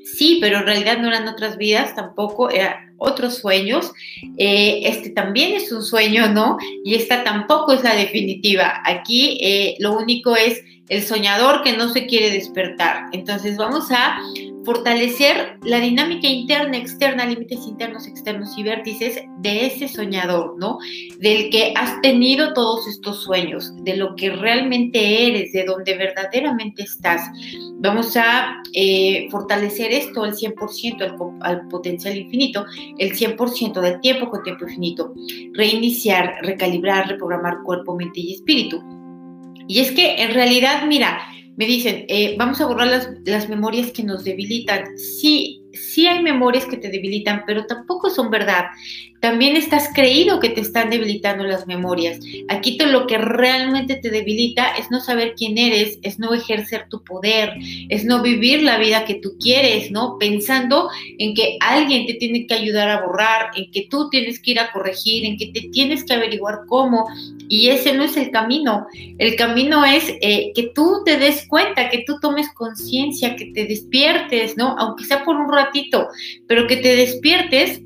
Sí, 0.04 0.38
pero 0.42 0.60
en 0.60 0.66
realidad 0.66 1.00
no 1.00 1.08
eran 1.08 1.28
otras 1.28 1.58
vidas, 1.58 1.96
tampoco 1.96 2.50
eran 2.50 2.94
otros 2.98 3.38
sueños. 3.38 3.92
Eh, 4.38 4.82
este 4.84 5.10
también 5.10 5.54
es 5.54 5.72
un 5.72 5.82
sueño, 5.82 6.28
¿no? 6.30 6.58
Y 6.84 6.96
esta 6.96 7.24
tampoco 7.24 7.74
es 7.74 7.84
la 7.84 7.96
definitiva. 7.96 8.82
Aquí 8.86 9.76
lo 9.80 9.98
único 9.98 10.36
es 10.36 10.62
el 10.90 11.04
soñador 11.04 11.64
que 11.64 11.78
no 11.78 11.90
se 11.90 12.06
quiere 12.06 12.32
despertar. 12.32 13.06
Entonces 13.12 13.58
vamos 13.58 13.92
a 13.92 14.18
fortalecer 14.66 15.58
la 15.64 15.80
dinámica 15.80 16.28
interna, 16.28 16.78
externa, 16.78 17.26
límites 17.26 17.66
internos, 17.68 18.08
externos 18.08 18.58
y 18.58 18.64
vértices 18.64 19.22
de 19.40 19.66
ese 19.66 19.88
soñador, 19.88 20.56
¿no? 20.58 20.78
Del 21.20 21.50
que 21.50 21.74
has 21.76 22.00
tenido 22.02 22.54
todos 22.54 22.88
estos 22.88 23.24
sueños, 23.24 23.74
de 23.84 23.98
lo 23.98 24.16
que 24.16 24.30
realmente 24.30 25.28
eres, 25.28 25.52
de 25.52 25.66
donde 25.66 25.98
verdaderamente 25.98 26.84
estás. 26.84 27.30
Vamos 27.80 28.16
a 28.16 28.62
eh, 28.74 29.28
fortalecer 29.32 29.92
esto 29.92 30.24
al 30.24 30.34
100%, 30.34 31.38
al, 31.42 31.68
potencial 31.68 32.18
infinito, 32.18 32.66
el 32.98 33.14
100% 33.14 33.82
del 33.82 34.00
tiempo 34.00 34.30
con 34.30 34.44
tiempo 34.44 34.66
infinito. 34.66 35.14
Reiniciar, 35.54 36.36
recalibrar, 36.42 37.10
reprogramar 37.10 37.64
cuerpo, 37.64 37.96
mente 37.96 38.22
y 38.22 38.34
espíritu. 38.36 39.03
Y 39.68 39.80
es 39.80 39.92
que 39.92 40.22
en 40.22 40.34
realidad, 40.34 40.86
mira, 40.88 41.20
me 41.56 41.66
dicen, 41.66 42.06
eh, 42.08 42.36
vamos 42.38 42.62
a 42.62 42.66
borrar 42.66 42.88
las, 42.88 43.10
las, 43.26 43.50
memorias 43.50 43.92
que 43.92 44.04
nos 44.04 44.24
debilitan. 44.24 44.98
Sí, 44.98 45.63
sí 45.74 46.08
hay 46.08 46.22
memorias 46.22 46.66
que 46.66 46.78
te 46.78 46.90
debilitan, 46.90 47.44
pero 47.46 47.66
tampoco 47.66 48.10
son 48.10 48.30
verdad 48.30 48.66
también 49.24 49.56
estás 49.56 49.90
creído 49.94 50.42
que 50.42 50.50
te 50.50 50.60
están 50.60 50.90
debilitando 50.90 51.46
las 51.46 51.66
memorias. 51.66 52.20
Aquí 52.50 52.78
todo 52.78 52.90
lo 52.90 53.08
que 53.08 53.18
realmente 53.18 53.96
te 53.96 54.10
debilita 54.10 54.76
es 54.76 54.92
no 54.92 55.00
saber 55.00 55.36
quién 55.38 55.58
eres, 55.58 55.98
es 56.02 56.20
no 56.20 56.34
ejercer 56.34 56.88
tu 56.90 57.06
poder, 57.06 57.54
es 57.88 58.04
no 58.04 58.22
vivir 58.22 58.62
la 58.64 58.78
vida 58.78 59.06
que 59.06 59.16
tú 59.16 59.38
quieres, 59.40 59.92
¿no? 59.92 60.18
Pensando 60.20 60.90
en 61.20 61.36
que 61.36 61.56
alguien 61.62 62.06
te 62.06 62.16
tiene 62.16 62.46
que 62.48 62.54
ayudar 62.54 62.90
a 62.90 63.00
borrar, 63.00 63.52
en 63.56 63.72
que 63.72 63.88
tú 63.90 64.10
tienes 64.10 64.42
que 64.42 64.52
ir 64.52 64.60
a 64.60 64.74
corregir, 64.74 65.24
en 65.24 65.38
que 65.38 65.54
te 65.54 65.70
tienes 65.70 66.04
que 66.04 66.16
averiguar 66.16 66.64
cómo. 66.68 67.08
Y 67.48 67.70
ese 67.70 67.94
no 67.94 68.04
es 68.04 68.18
el 68.18 68.30
camino. 68.30 68.88
El 69.20 69.38
camino 69.38 69.86
es 69.86 70.04
eh, 70.20 70.52
que 70.54 70.72
tú 70.76 71.02
te 71.06 71.16
des 71.16 71.48
cuenta, 71.48 71.90
que 71.90 72.04
tú 72.06 72.20
tomes 72.20 72.52
conciencia, 72.54 73.38
que 73.38 73.46
te 73.54 73.68
despiertes, 73.68 74.58
¿no? 74.58 74.76
Aunque 74.78 75.06
sea 75.06 75.24
por 75.24 75.38
un 75.38 75.50
pero 76.48 76.68
que 76.68 76.78
te 76.78 76.96
despiertes 76.96 77.82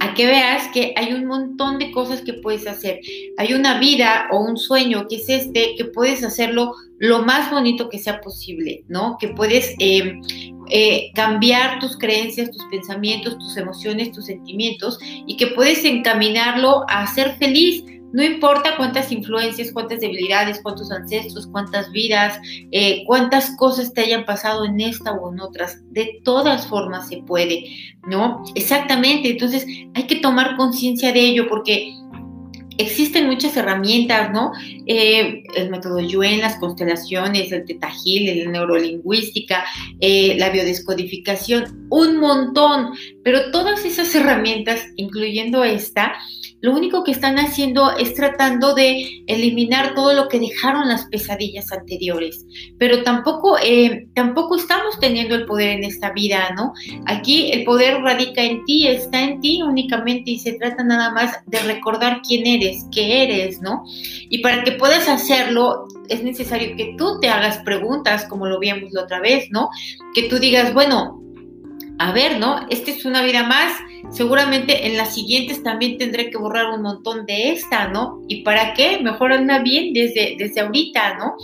a 0.00 0.14
que 0.14 0.26
veas 0.26 0.68
que 0.68 0.94
hay 0.96 1.12
un 1.12 1.26
montón 1.26 1.78
de 1.78 1.92
cosas 1.92 2.22
que 2.22 2.32
puedes 2.34 2.66
hacer. 2.66 3.00
Hay 3.36 3.52
una 3.52 3.78
vida 3.78 4.28
o 4.32 4.40
un 4.40 4.56
sueño 4.56 5.06
que 5.08 5.16
es 5.16 5.28
este, 5.28 5.74
que 5.76 5.84
puedes 5.84 6.24
hacerlo 6.24 6.72
lo 6.98 7.22
más 7.22 7.50
bonito 7.50 7.90
que 7.90 7.98
sea 7.98 8.20
posible, 8.22 8.82
¿no? 8.88 9.18
Que 9.20 9.28
puedes 9.28 9.74
eh, 9.78 10.18
eh, 10.70 11.10
cambiar 11.14 11.80
tus 11.80 11.98
creencias, 11.98 12.50
tus 12.50 12.64
pensamientos, 12.70 13.38
tus 13.38 13.56
emociones, 13.58 14.10
tus 14.12 14.26
sentimientos 14.26 14.98
y 15.02 15.36
que 15.36 15.48
puedes 15.48 15.84
encaminarlo 15.84 16.84
a 16.88 17.06
ser 17.06 17.36
feliz, 17.36 17.84
no 18.12 18.22
importa 18.22 18.76
cuántas 18.76 19.12
influencias, 19.12 19.72
cuántas 19.72 20.00
debilidades, 20.00 20.60
cuántos 20.62 20.90
ancestros, 20.90 21.46
cuántas 21.46 21.90
vidas, 21.92 22.38
eh, 22.72 23.04
cuántas 23.06 23.56
cosas 23.56 23.92
te 23.92 24.02
hayan 24.02 24.24
pasado 24.24 24.64
en 24.64 24.80
esta 24.80 25.12
o 25.12 25.32
en 25.32 25.40
otras, 25.40 25.78
de 25.92 26.20
todas 26.24 26.66
formas 26.66 27.08
se 27.08 27.18
puede, 27.18 27.66
¿no? 28.08 28.42
Exactamente, 28.54 29.30
entonces 29.30 29.66
hay 29.94 30.04
que 30.04 30.16
tomar 30.16 30.56
conciencia 30.56 31.12
de 31.12 31.20
ello 31.20 31.46
porque 31.48 31.94
existen 32.80 33.26
muchas 33.26 33.56
herramientas, 33.56 34.30
¿no? 34.32 34.52
Eh, 34.86 35.42
el 35.54 35.70
método 35.70 36.00
Yuen, 36.00 36.40
las 36.40 36.56
constelaciones, 36.56 37.52
el 37.52 37.64
tetajil, 37.64 38.44
la 38.44 38.50
neurolingüística, 38.50 39.64
eh, 40.00 40.36
la 40.38 40.50
biodescodificación, 40.50 41.86
un 41.90 42.18
montón, 42.18 42.92
pero 43.22 43.50
todas 43.50 43.84
esas 43.84 44.14
herramientas, 44.14 44.86
incluyendo 44.96 45.62
esta, 45.62 46.14
lo 46.60 46.72
único 46.72 47.04
que 47.04 47.12
están 47.12 47.38
haciendo 47.38 47.96
es 47.96 48.14
tratando 48.14 48.74
de 48.74 49.22
eliminar 49.26 49.94
todo 49.94 50.12
lo 50.12 50.28
que 50.28 50.38
dejaron 50.38 50.88
las 50.88 51.06
pesadillas 51.06 51.72
anteriores, 51.72 52.44
pero 52.78 53.02
tampoco, 53.02 53.56
eh, 53.62 54.08
tampoco 54.14 54.56
estamos 54.56 54.98
teniendo 55.00 55.34
el 55.34 55.46
poder 55.46 55.70
en 55.70 55.84
esta 55.84 56.12
vida, 56.12 56.50
¿no? 56.56 56.72
Aquí 57.06 57.50
el 57.52 57.64
poder 57.64 58.02
radica 58.02 58.42
en 58.42 58.64
ti, 58.64 58.86
está 58.86 59.22
en 59.22 59.40
ti 59.40 59.62
únicamente 59.62 60.32
y 60.32 60.38
se 60.38 60.54
trata 60.54 60.84
nada 60.84 61.10
más 61.12 61.38
de 61.46 61.58
recordar 61.60 62.20
quién 62.26 62.46
eres, 62.46 62.84
qué 62.92 63.24
eres, 63.24 63.60
¿no? 63.62 63.82
Y 64.28 64.38
para 64.38 64.62
que 64.62 64.72
puedas 64.72 65.08
hacerlo 65.08 65.86
es 66.08 66.22
necesario 66.22 66.76
que 66.76 66.94
tú 66.98 67.20
te 67.20 67.28
hagas 67.28 67.58
preguntas, 67.58 68.26
como 68.26 68.46
lo 68.46 68.58
vimos 68.58 68.92
la 68.92 69.02
otra 69.02 69.20
vez, 69.20 69.48
¿no? 69.50 69.70
Que 70.14 70.24
tú 70.24 70.38
digas, 70.38 70.74
bueno, 70.74 71.22
a 71.98 72.12
ver, 72.12 72.38
¿no? 72.38 72.66
Esta 72.68 72.90
es 72.90 73.04
una 73.04 73.22
vida 73.22 73.44
más 73.44 73.72
seguramente 74.10 74.86
en 74.86 74.96
las 74.96 75.14
siguientes 75.14 75.62
también 75.62 75.98
tendré 75.98 76.30
que 76.30 76.38
borrar 76.38 76.70
un 76.70 76.82
montón 76.82 77.26
de 77.26 77.50
esta, 77.50 77.88
¿no? 77.88 78.22
¿Y 78.28 78.42
para 78.42 78.74
qué? 78.74 79.00
Mejor 79.00 79.32
anda 79.32 79.60
bien 79.60 79.92
desde, 79.92 80.36
desde 80.38 80.60
ahorita, 80.60 81.18
¿no? 81.18 81.34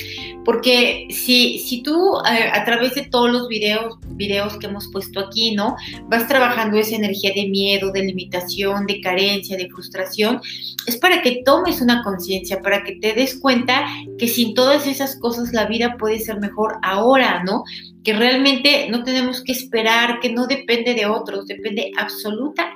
Porque 0.44 1.06
si, 1.10 1.58
si 1.58 1.82
tú 1.82 2.18
eh, 2.30 2.50
a 2.52 2.64
través 2.64 2.94
de 2.94 3.02
todos 3.02 3.30
los 3.30 3.48
videos, 3.48 3.96
videos 4.10 4.56
que 4.58 4.66
hemos 4.66 4.88
puesto 4.92 5.20
aquí, 5.20 5.54
¿no? 5.54 5.76
Vas 6.08 6.26
trabajando 6.28 6.78
esa 6.78 6.96
energía 6.96 7.32
de 7.34 7.48
miedo, 7.48 7.92
de 7.92 8.04
limitación, 8.04 8.86
de 8.86 9.00
carencia, 9.00 9.56
de 9.56 9.68
frustración, 9.68 10.40
es 10.86 10.96
para 10.96 11.22
que 11.22 11.42
tomes 11.44 11.80
una 11.80 12.02
conciencia, 12.02 12.62
para 12.62 12.84
que 12.84 12.96
te 12.96 13.12
des 13.12 13.38
cuenta 13.38 13.86
que 14.18 14.28
sin 14.28 14.54
todas 14.54 14.86
esas 14.86 15.18
cosas 15.18 15.52
la 15.52 15.66
vida 15.66 15.96
puede 15.98 16.18
ser 16.20 16.40
mejor 16.40 16.78
ahora, 16.82 17.42
¿no? 17.44 17.64
que 18.06 18.12
realmente 18.12 18.86
no 18.88 19.02
tenemos 19.02 19.42
que 19.42 19.50
esperar, 19.50 20.20
que 20.20 20.32
no 20.32 20.46
depende 20.46 20.94
de 20.94 21.06
otros, 21.06 21.44
depende 21.48 21.90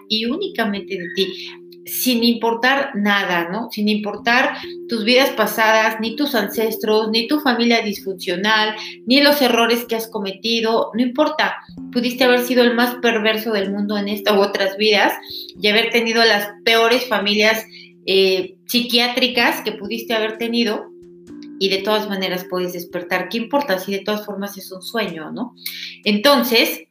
y 0.09 0.27
únicamente 0.27 0.99
de 0.99 1.09
ti, 1.15 1.33
sin 1.87 2.23
importar 2.23 2.93
nada, 2.95 3.49
¿no? 3.51 3.69
Sin 3.71 3.89
importar 3.89 4.57
tus 4.89 5.05
vidas 5.05 5.31
pasadas, 5.31 6.01
ni 6.01 6.17
tus 6.17 6.35
ancestros, 6.35 7.11
ni 7.11 7.27
tu 7.27 7.41
familia 7.41 7.83
disfuncional, 7.83 8.75
ni 9.07 9.21
los 9.21 9.41
errores 9.43 9.85
que 9.87 9.97
has 9.97 10.09
cometido, 10.09 10.91
no 10.95 11.03
importa, 11.03 11.57
pudiste 11.93 12.25
haber 12.25 12.41
sido 12.41 12.63
el 12.63 12.75
más 12.75 12.97
perverso 12.97 13.53
del 13.53 13.73
mundo 13.73 13.97
en 13.99 14.09
esta 14.09 14.39
u 14.39 14.43
otras 14.43 14.77
vidas 14.77 15.15
y 15.61 15.69
haber 15.69 15.91
tenido 15.91 16.25
las 16.25 16.49
peores 16.65 17.07
familias 17.07 17.65
eh, 18.07 18.57
psiquiátricas 18.67 19.63
que 19.63 19.73
pudiste 19.73 20.15
haber 20.15 20.39
tenido, 20.39 20.91
y 21.61 21.69
de 21.69 21.83
todas 21.83 22.09
maneras 22.09 22.47
puedes 22.49 22.73
despertar. 22.73 23.29
¿Qué 23.29 23.37
importa 23.37 23.79
si 23.79 23.93
de 23.93 23.99
todas 23.99 24.25
formas 24.25 24.57
es 24.57 24.73
un 24.73 24.81
sueño, 24.81 25.31
no? 25.31 25.55
Entonces, 26.05 26.85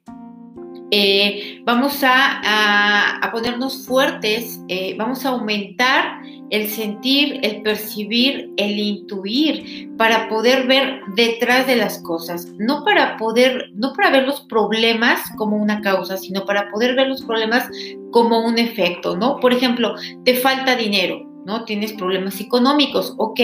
eh, 0.91 1.61
vamos 1.65 2.01
a, 2.03 3.29
ponernos 3.31 3.85
fuertes, 3.85 4.59
eh, 4.69 4.95
vamos 4.97 5.25
a 5.25 5.29
aumentar 5.29 6.21
el 6.49 6.67
sentir, 6.67 7.39
el 7.43 7.61
percibir, 7.61 8.51
el 8.57 8.79
intuir, 8.79 9.89
para 9.97 10.27
poder 10.29 10.65
ver 10.65 11.01
detrás 11.15 11.67
de 11.67 11.75
las 11.75 12.01
cosas, 12.01 12.47
no 12.57 12.83
para 12.83 13.17
poder, 13.17 13.69
no 13.75 13.93
para 13.93 14.09
ver 14.09 14.23
los 14.23 14.41
problemas 14.41 15.21
como 15.37 15.57
una 15.57 15.81
causa, 15.81 16.17
sino 16.17 16.45
para 16.45 16.71
poder 16.71 16.95
ver 16.95 17.07
los 17.07 17.21
problemas 17.21 17.69
como 18.11 18.43
un 18.43 18.57
efecto, 18.57 19.15
¿no? 19.15 19.39
Por 19.39 19.53
ejemplo, 19.53 19.93
te 20.25 20.35
falta 20.35 20.75
dinero, 20.75 21.28
¿no? 21.45 21.65
Tienes 21.65 21.93
problemas 21.93 22.39
económicos, 22.41 23.13
ok, 23.17 23.39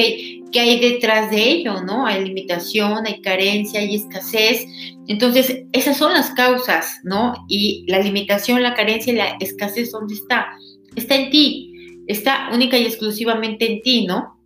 ¿qué 0.52 0.60
hay 0.60 0.80
detrás 0.80 1.32
de 1.32 1.50
ello, 1.50 1.82
¿no? 1.82 2.06
Hay 2.06 2.25
limitación, 2.25 3.06
hay 3.06 3.22
carencia, 3.22 3.80
hay 3.80 3.96
escasez. 3.96 4.66
Entonces, 5.08 5.64
esas 5.72 5.98
son 5.98 6.14
las 6.14 6.32
causas, 6.32 7.00
¿no? 7.04 7.34
Y 7.48 7.86
la 7.88 8.00
limitación, 8.00 8.64
la 8.64 8.74
carencia 8.74 9.14
y 9.14 9.16
la 9.16 9.38
escasez, 9.40 9.92
¿dónde 9.92 10.16
está? 10.16 10.48
Está 10.96 11.16
en 11.16 11.30
ti 11.30 11.72
está 12.08 12.50
única 12.54 12.78
y 12.78 12.86
exclusivamente 12.86 13.72
en 13.72 13.82
ti, 13.82 14.06
¿no? 14.06 14.38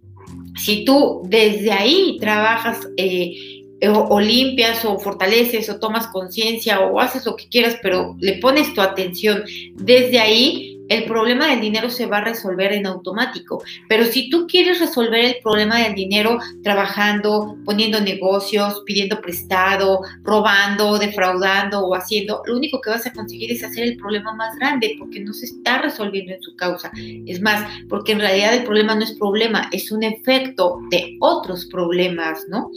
Si 0.56 0.84
tú 0.86 1.22
desde 1.26 1.72
ahí 1.72 2.18
trabajas 2.20 2.88
eh, 2.98 3.66
o, 3.88 4.20
limpias 4.20 4.84
o 4.84 5.00
fortaleces 5.00 5.70
o 5.70 5.80
tomas 5.80 6.08
conciencia 6.08 6.82
o 6.82 7.00
haces 7.00 7.26
lo 7.26 7.36
que 7.36 7.48
quieras, 7.48 7.78
pero 7.82 8.16
le 8.20 8.34
pones 8.34 8.74
tu 8.74 8.82
atención 8.82 9.44
desde 9.76 10.20
ahí, 10.20 10.69
el 10.90 11.06
problema 11.06 11.48
del 11.48 11.62
dinero 11.62 11.90
se 11.90 12.08
va 12.08 12.18
a 12.18 12.26
resolver 12.26 12.74
en 12.74 12.86
automático. 12.86 13.64
Pero 13.88 14.06
si 14.06 14.30
tú 14.30 14.48
quieres 14.48 14.80
resolver 14.80 15.24
el 15.24 15.38
problema 15.42 15.80
del 15.80 15.96
dinero 15.96 16.40
trabajando, 16.64 17.58
poniendo 17.64 18.02
negocios, 18.02 18.82
pidiendo 18.86 19.22
prestado, 19.22 20.02
robando, 20.24 20.98
defraudando 20.98 21.80
o 21.82 21.96
haciendo, 21.96 22.42
lo 22.46 22.58
único 22.58 22.82
que 22.82 22.90
vas 22.90 23.06
a 23.06 23.14
conseguir 23.14 23.52
es 23.52 23.64
hacer 23.64 23.84
el 23.84 23.98
problema 23.98 24.34
más 24.34 24.56
grande 24.58 24.96
porque 24.98 25.20
no 25.20 25.34
se 25.34 25.46
está 25.46 25.82
resolviendo 25.82 26.34
en 26.34 26.42
su 26.42 26.56
causa. 26.56 26.92
Es 27.26 27.40
más, 27.42 27.70
porque 27.88 28.14
en 28.14 28.20
realidad 28.20 28.56
el 28.56 28.64
problema 28.64 28.96
no 28.96 29.04
es 29.04 29.12
problema, 29.14 29.70
es 29.72 29.92
un 29.92 30.04
efecto 30.04 30.80
de 30.90 31.18
otros 31.20 31.66
problemas, 31.66 32.46
¿no? 32.50 32.72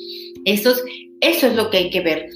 Eso 0.44 0.70
es, 0.70 0.82
eso 1.20 1.46
es 1.46 1.56
lo 1.56 1.70
que 1.70 1.78
hay 1.78 1.90
que 1.90 2.00
ver. 2.00 2.28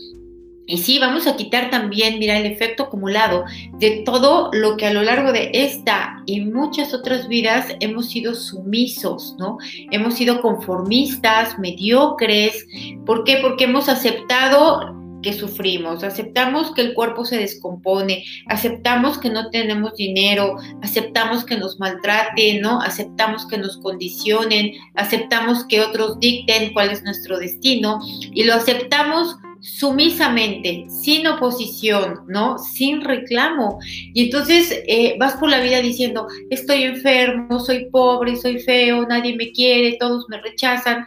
Y 0.66 0.78
sí, 0.78 0.99
vamos 0.99 1.26
a 1.26 1.37
quitar 1.37 1.70
también, 1.70 2.18
mira, 2.18 2.37
el 2.38 2.46
efecto 2.46 2.85
acumulado 2.85 3.44
de 3.78 4.02
todo 4.04 4.50
lo 4.52 4.76
que 4.76 4.87
a 4.87 4.92
lo 4.92 5.02
largo 5.02 5.32
de 5.32 5.50
esta 5.52 6.23
y 6.26 6.40
muchas 6.40 6.92
otras 6.92 7.28
vidas 7.28 7.68
hemos 7.80 8.11
sido 8.11 8.35
sumisos, 8.35 9.37
¿no? 9.38 9.58
Hemos 9.92 10.14
sido 10.14 10.42
conformistas, 10.42 11.58
mediocres. 11.58 12.66
¿Por 13.04 13.25
qué? 13.25 13.38
Porque 13.40 13.64
hemos 13.64 13.88
aceptado 13.88 14.96
que 15.23 15.32
sufrimos, 15.32 16.04
aceptamos 16.04 16.73
que 16.73 16.82
el 16.82 16.94
cuerpo 16.94 17.25
se 17.25 17.38
descompone, 17.38 18.25
aceptamos 18.46 19.18
que 19.18 19.30
no 19.30 19.50
tenemos 19.50 19.94
dinero, 19.94 20.56
aceptamos 20.82 21.44
que 21.44 21.56
nos 21.56 21.80
maltraten, 21.80 22.61
¿no? 22.61 22.80
Aceptamos 22.80 23.46
que 23.46 23.58
nos 23.58 23.78
condicionen, 23.78 24.73
aceptamos 24.94 25.64
que 25.64 25.80
otros 25.80 26.20
dicten 26.20 26.73
cuál 26.73 26.90
es 26.90 27.02
nuestro 27.02 27.38
destino 27.38 27.99
y 28.32 28.44
lo 28.44 28.54
aceptamos 28.54 29.37
sumisamente, 29.66 30.87
sin 30.88 31.26
oposición, 31.26 32.20
¿no? 32.28 32.56
Sin 32.58 33.00
reclamo. 33.00 33.78
Y 34.14 34.26
entonces 34.26 34.82
eh, 34.87 35.16
vas 35.18 35.35
por 35.35 35.50
la 35.50 35.61
vida 35.61 35.80
diciendo, 35.80 36.28
estoy 36.50 36.85
enfermo, 36.85 37.58
soy 37.58 37.87
pobre, 37.90 38.37
soy 38.37 38.61
feo, 38.61 39.06
nadie 39.06 39.35
me 39.37 39.50
quiere, 39.50 39.96
todos 39.99 40.26
me 40.28 40.40
rechazan. 40.40 41.04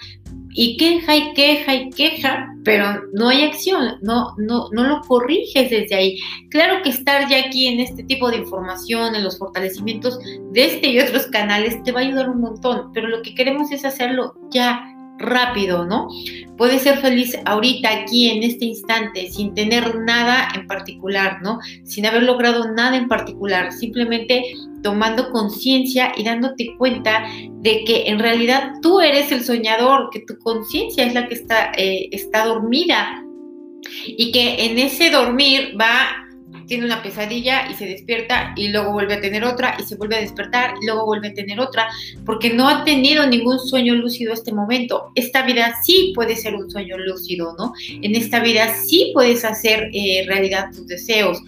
Y 0.51 0.77
queja 0.77 1.15
y 1.15 1.33
queja 1.33 1.75
y 1.75 1.89
queja, 1.91 2.47
pero 2.65 3.03
no 3.13 3.29
hay 3.29 3.43
acción, 3.43 3.97
no, 4.01 4.33
no, 4.37 4.67
no 4.71 4.83
lo 4.83 5.01
corriges 5.01 5.69
desde 5.69 5.95
ahí. 5.95 6.19
Claro 6.49 6.81
que 6.83 6.89
estar 6.89 7.29
ya 7.29 7.39
aquí 7.45 7.67
en 7.67 7.79
este 7.79 8.03
tipo 8.03 8.29
de 8.29 8.37
información, 8.37 9.15
en 9.15 9.23
los 9.23 9.37
fortalecimientos 9.37 10.19
de 10.51 10.65
este 10.65 10.89
y 10.89 10.99
otros 10.99 11.27
canales, 11.27 11.81
te 11.83 11.91
va 11.91 12.01
a 12.01 12.03
ayudar 12.03 12.29
un 12.29 12.41
montón, 12.41 12.91
pero 12.93 13.07
lo 13.07 13.21
que 13.21 13.35
queremos 13.35 13.71
es 13.71 13.85
hacerlo 13.85 14.33
ya, 14.49 14.83
rápido, 15.19 15.85
¿no? 15.85 16.07
Puedes 16.57 16.81
ser 16.81 16.97
feliz 16.99 17.37
ahorita, 17.45 17.89
aquí, 17.89 18.29
en 18.29 18.43
este 18.43 18.65
instante, 18.65 19.29
sin 19.29 19.53
tener 19.53 19.95
nada 19.99 20.47
en 20.55 20.67
particular, 20.67 21.41
¿no? 21.41 21.59
Sin 21.83 22.05
haber 22.05 22.23
logrado 22.23 22.71
nada 22.73 22.97
en 22.97 23.07
particular, 23.07 23.71
simplemente 23.71 24.43
tomando 24.81 25.31
conciencia 25.31 26.11
y 26.17 26.23
dándote 26.23 26.75
cuenta 26.77 27.23
de 27.61 27.83
que 27.85 28.07
en 28.07 28.19
realidad 28.19 28.73
tú 28.81 29.01
eres 29.01 29.31
el 29.31 29.43
soñador, 29.43 30.09
que 30.11 30.21
tu 30.21 30.37
conciencia 30.39 31.05
es 31.05 31.13
la 31.13 31.27
que 31.27 31.35
está, 31.35 31.71
eh, 31.77 32.07
está 32.11 32.45
dormida 32.45 33.23
y 34.05 34.31
que 34.31 34.65
en 34.65 34.79
ese 34.79 35.09
dormir 35.09 35.75
va 35.79 36.28
tiene 36.69 36.85
una 36.85 37.03
pesadilla 37.03 37.69
y 37.69 37.73
se 37.73 37.85
despierta 37.85 38.53
y 38.55 38.69
luego 38.69 38.93
vuelve 38.93 39.15
a 39.15 39.21
tener 39.21 39.43
otra 39.43 39.75
y 39.77 39.83
se 39.83 39.95
vuelve 39.95 40.15
a 40.15 40.21
despertar 40.21 40.75
y 40.81 40.85
luego 40.85 41.05
vuelve 41.05 41.29
a 41.29 41.33
tener 41.33 41.59
otra 41.59 41.89
porque 42.25 42.51
no 42.53 42.69
ha 42.69 42.85
tenido 42.85 43.27
ningún 43.27 43.59
sueño 43.59 43.95
lúcido 43.95 44.31
este 44.31 44.53
momento. 44.53 45.11
Esta 45.15 45.41
vida 45.41 45.73
sí 45.83 46.13
puede 46.15 46.37
ser 46.37 46.55
un 46.55 46.69
sueño 46.69 46.97
lúcido, 46.97 47.55
¿no? 47.57 47.73
En 48.01 48.15
esta 48.15 48.39
vida 48.39 48.73
sí 48.75 49.11
puedes 49.13 49.43
hacer 49.43 49.89
eh, 49.93 50.23
realidad 50.27 50.69
tus 50.73 50.87
deseos. 50.87 51.41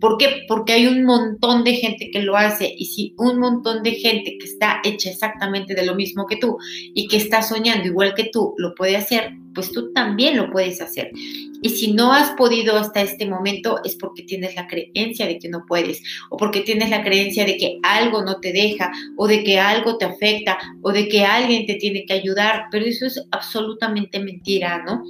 ¿Por 0.00 0.16
qué? 0.16 0.44
Porque 0.46 0.74
hay 0.74 0.86
un 0.86 1.04
montón 1.04 1.64
de 1.64 1.74
gente 1.74 2.10
que 2.12 2.22
lo 2.22 2.36
hace 2.36 2.72
y 2.76 2.84
si 2.86 3.14
un 3.18 3.38
montón 3.38 3.82
de 3.82 3.92
gente 3.92 4.36
que 4.38 4.46
está 4.46 4.80
hecha 4.84 5.10
exactamente 5.10 5.74
de 5.74 5.84
lo 5.84 5.94
mismo 5.94 6.26
que 6.26 6.36
tú 6.36 6.56
y 6.94 7.08
que 7.08 7.16
está 7.16 7.42
soñando 7.42 7.86
igual 7.86 8.14
que 8.14 8.30
tú 8.32 8.54
lo 8.58 8.74
puede 8.74 8.96
hacer, 8.96 9.32
pues 9.54 9.72
tú 9.72 9.92
también 9.92 10.36
lo 10.36 10.50
puedes 10.52 10.80
hacer. 10.80 11.10
Y 11.62 11.70
si 11.70 11.92
no 11.92 12.12
has 12.12 12.30
podido 12.32 12.76
hasta 12.76 13.00
este 13.00 13.26
momento 13.26 13.80
es 13.84 13.96
porque 13.96 14.22
tienes 14.22 14.54
la 14.54 14.68
creencia 14.68 15.26
de 15.26 15.38
que 15.38 15.48
no 15.48 15.64
puedes 15.66 16.00
o 16.30 16.36
porque 16.36 16.60
tienes 16.60 16.90
la 16.90 17.02
creencia 17.02 17.44
de 17.44 17.56
que 17.56 17.78
algo 17.82 18.22
no 18.22 18.38
te 18.38 18.52
deja 18.52 18.92
o 19.16 19.26
de 19.26 19.42
que 19.42 19.58
algo 19.58 19.98
te 19.98 20.04
afecta 20.04 20.58
o 20.82 20.92
de 20.92 21.08
que 21.08 21.24
alguien 21.24 21.66
te 21.66 21.74
tiene 21.74 22.04
que 22.06 22.12
ayudar, 22.12 22.66
pero 22.70 22.86
eso 22.86 23.06
es 23.06 23.20
absolutamente 23.32 24.20
mentira, 24.20 24.84
¿no? 24.84 25.02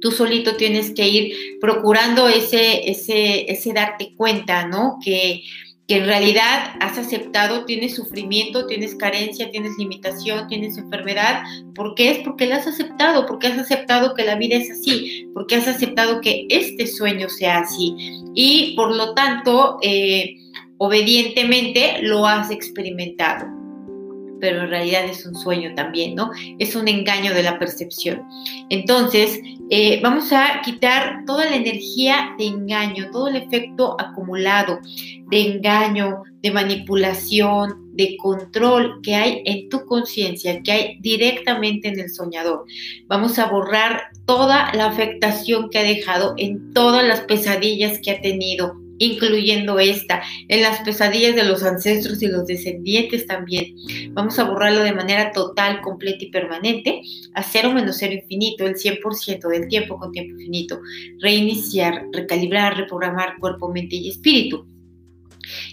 Tú 0.00 0.10
solito 0.12 0.56
tienes 0.56 0.92
que 0.92 1.08
ir 1.08 1.34
procurando 1.60 2.28
ese, 2.28 2.90
ese, 2.90 3.50
ese 3.50 3.72
darte 3.72 4.14
cuenta, 4.16 4.66
¿no? 4.66 4.98
Que, 5.04 5.42
que 5.88 5.96
en 5.96 6.04
realidad 6.04 6.74
has 6.80 6.98
aceptado, 6.98 7.64
tienes 7.64 7.94
sufrimiento, 7.94 8.66
tienes 8.66 8.94
carencia, 8.94 9.50
tienes 9.50 9.72
limitación, 9.78 10.46
tienes 10.46 10.76
enfermedad. 10.76 11.42
¿Por 11.74 11.94
qué 11.94 12.10
es? 12.10 12.18
Porque 12.18 12.46
la 12.46 12.56
has 12.56 12.66
aceptado, 12.66 13.24
porque 13.24 13.46
has 13.46 13.58
aceptado 13.58 14.14
que 14.14 14.24
la 14.24 14.36
vida 14.36 14.56
es 14.56 14.70
así, 14.70 15.26
porque 15.32 15.56
has 15.56 15.66
aceptado 15.66 16.20
que 16.20 16.46
este 16.50 16.86
sueño 16.86 17.30
sea 17.30 17.60
así. 17.60 17.94
Y 18.34 18.74
por 18.76 18.94
lo 18.94 19.14
tanto, 19.14 19.78
eh, 19.82 20.36
obedientemente 20.76 22.02
lo 22.02 22.26
has 22.26 22.50
experimentado. 22.50 23.57
Pero 24.40 24.62
en 24.62 24.70
realidad 24.70 25.04
es 25.04 25.26
un 25.26 25.34
sueño 25.34 25.74
también, 25.74 26.14
¿no? 26.14 26.30
Es 26.58 26.76
un 26.76 26.88
engaño 26.88 27.34
de 27.34 27.42
la 27.42 27.58
percepción. 27.58 28.22
Entonces, 28.70 29.40
eh, 29.70 30.00
vamos 30.02 30.32
a 30.32 30.62
quitar 30.64 31.24
toda 31.26 31.44
la 31.44 31.56
energía 31.56 32.34
de 32.38 32.46
engaño, 32.46 33.10
todo 33.10 33.28
el 33.28 33.36
efecto 33.36 33.96
acumulado 34.00 34.78
de 35.30 35.40
engaño, 35.40 36.22
de 36.42 36.50
manipulación, 36.50 37.88
de 37.92 38.16
control 38.16 39.00
que 39.02 39.14
hay 39.14 39.42
en 39.44 39.68
tu 39.68 39.84
conciencia, 39.84 40.62
que 40.62 40.72
hay 40.72 40.98
directamente 41.00 41.88
en 41.88 41.98
el 41.98 42.08
soñador. 42.10 42.64
Vamos 43.08 43.38
a 43.38 43.50
borrar 43.50 44.04
toda 44.24 44.72
la 44.72 44.86
afectación 44.86 45.68
que 45.68 45.78
ha 45.78 45.82
dejado 45.82 46.34
en 46.36 46.72
todas 46.72 47.06
las 47.06 47.22
pesadillas 47.22 47.98
que 48.00 48.12
ha 48.12 48.20
tenido, 48.20 48.74
incluyendo 48.98 49.78
esta, 49.78 50.22
en 50.48 50.62
las 50.62 50.80
pesadillas 50.80 51.34
de 51.34 51.44
los 51.44 51.62
ancestros 51.62 52.22
y 52.22 52.28
los 52.28 52.46
descendientes 52.46 53.26
también. 53.26 53.74
Vamos 54.12 54.38
a 54.38 54.44
borrarlo 54.44 54.80
de 54.80 54.92
manera 54.92 55.32
total, 55.32 55.80
completa 55.80 56.24
y 56.24 56.30
permanente, 56.30 57.02
a 57.34 57.42
cero 57.42 57.72
menos 57.72 57.96
cero 57.98 58.14
infinito, 58.14 58.66
el 58.66 58.74
100% 58.74 59.48
del 59.48 59.68
tiempo 59.68 59.98
con 59.98 60.12
tiempo 60.12 60.32
infinito. 60.34 60.80
Reiniciar, 61.20 62.04
recalibrar, 62.12 62.76
reprogramar 62.76 63.38
cuerpo, 63.38 63.72
mente 63.72 63.96
y 63.96 64.10
espíritu. 64.10 64.66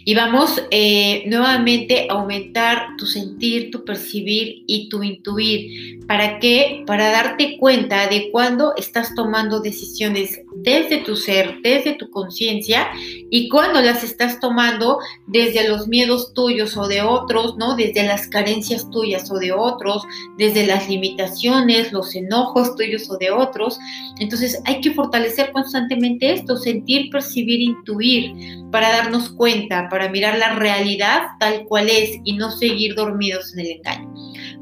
Y 0.07 0.13
vamos 0.13 0.61
eh, 0.69 1.23
nuevamente 1.25 2.07
a 2.09 2.13
aumentar 2.13 2.95
tu 2.97 3.07
sentir, 3.07 3.71
tu 3.71 3.83
percibir 3.83 4.63
y 4.67 4.87
tu 4.87 5.01
intuir. 5.01 5.99
¿Para 6.07 6.37
qué? 6.39 6.83
Para 6.85 7.09
darte 7.09 7.57
cuenta 7.57 8.07
de 8.07 8.29
cuando 8.31 8.75
estás 8.77 9.15
tomando 9.15 9.61
decisiones 9.61 10.41
desde 10.57 10.97
tu 10.99 11.15
ser, 11.15 11.57
desde 11.63 11.93
tu 11.93 12.09
conciencia 12.11 12.87
y 13.29 13.49
cuando 13.49 13.81
las 13.81 14.03
estás 14.03 14.39
tomando 14.39 14.99
desde 15.27 15.67
los 15.67 15.87
miedos 15.87 16.33
tuyos 16.33 16.77
o 16.77 16.87
de 16.87 17.01
otros, 17.01 17.57
¿no? 17.57 17.75
Desde 17.75 18.03
las 18.03 18.27
carencias 18.27 18.89
tuyas 18.91 19.29
o 19.31 19.39
de 19.39 19.51
otros, 19.51 20.03
desde 20.37 20.65
las 20.65 20.87
limitaciones, 20.87 21.91
los 21.91 22.13
enojos 22.15 22.75
tuyos 22.75 23.09
o 23.09 23.17
de 23.17 23.31
otros. 23.31 23.79
Entonces 24.19 24.61
hay 24.65 24.81
que 24.81 24.93
fortalecer 24.93 25.51
constantemente 25.51 26.33
esto, 26.33 26.57
sentir, 26.57 27.09
percibir, 27.09 27.61
intuir 27.61 28.33
para 28.71 28.89
darnos 28.89 29.29
cuenta, 29.29 29.87
para 29.95 30.09
mirar 30.09 30.37
la 30.37 30.55
realidad 30.55 31.21
tal 31.39 31.63
cual 31.63 31.89
es 31.89 32.19
y 32.25 32.33
no 32.33 32.51
seguir 32.51 32.95
dormidos 32.95 33.53
en 33.53 33.61
el 33.61 33.71
engaño. 33.77 34.13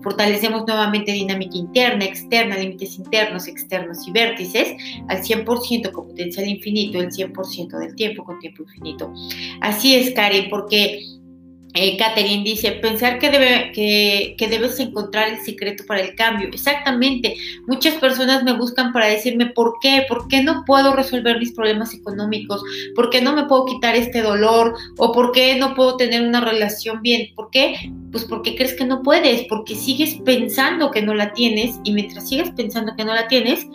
Fortalecemos 0.04 0.63
nuevamente 0.67 1.12
dinámica 1.12 1.58
interna, 1.58 2.06
externa, 2.06 2.56
límites 2.56 3.00
internos, 3.00 3.48
externos 3.48 4.08
y 4.08 4.12
vértices 4.12 4.76
al 5.08 5.24
100% 5.24 5.91
con 5.91 6.10
potencial 6.10 6.48
infinito, 6.48 7.00
el 7.00 7.10
100% 7.10 7.80
del 7.80 7.96
tiempo 7.96 8.24
con 8.24 8.38
tiempo 8.38 8.62
infinito. 8.62 9.12
Así 9.62 9.96
es, 9.96 10.13
Karen, 10.13 10.52
porque 10.52 11.00
eh, 11.75 11.97
Catherine 11.97 12.43
dice, 12.43 12.71
pensar 12.73 13.17
que, 13.17 13.31
debe, 13.31 13.71
que, 13.73 14.36
que, 14.38 14.47
debes 14.47 14.79
encontrar 14.79 15.29
el 15.29 15.39
secreto 15.39 15.83
para 15.88 16.01
el 16.01 16.13
cambio. 16.15 16.49
Exactamente. 16.49 17.36
Muchas 17.65 17.95
personas 17.95 18.43
me 18.43 18.53
buscan 18.53 18.93
para 18.93 19.07
decirme 19.07 19.47
por 19.47 19.79
qué, 19.81 20.05
por 20.07 20.27
qué 20.27 20.43
no 20.43 20.63
puedo 20.65 20.95
resolver 20.95 21.39
mis 21.39 21.51
problemas 21.53 21.93
económicos, 21.95 22.62
por 22.95 23.09
qué 23.09 23.21
no 23.21 23.33
me 23.33 23.45
puedo 23.45 23.65
quitar 23.65 23.95
este 23.95 24.21
dolor 24.21 24.75
o 24.97 25.12
por 25.12 25.31
qué 25.31 25.55
no 25.55 25.73
puedo 25.73 25.97
tener 25.97 26.21
una 26.21 26.41
relación 26.41 27.01
bien. 27.01 27.29
¿Por 27.36 27.49
qué? 27.49 27.75
Pues 28.12 28.25
porque 28.25 28.55
crees 28.55 28.73
que 28.73 28.86
no 28.86 29.01
puedes, 29.01 29.47
porque 29.49 29.75
sigues 29.75 30.19
pensando 30.23 30.91
que 30.91 31.01
no 31.01 31.15
la 31.15 31.33
tienes 31.33 31.79
y 31.83 31.91
mientras 31.93 32.29
sigas 32.29 32.51
pensando 32.51 32.95
que 32.95 33.03
no 33.03 33.15
la 33.15 33.27
tienes, 33.27 33.65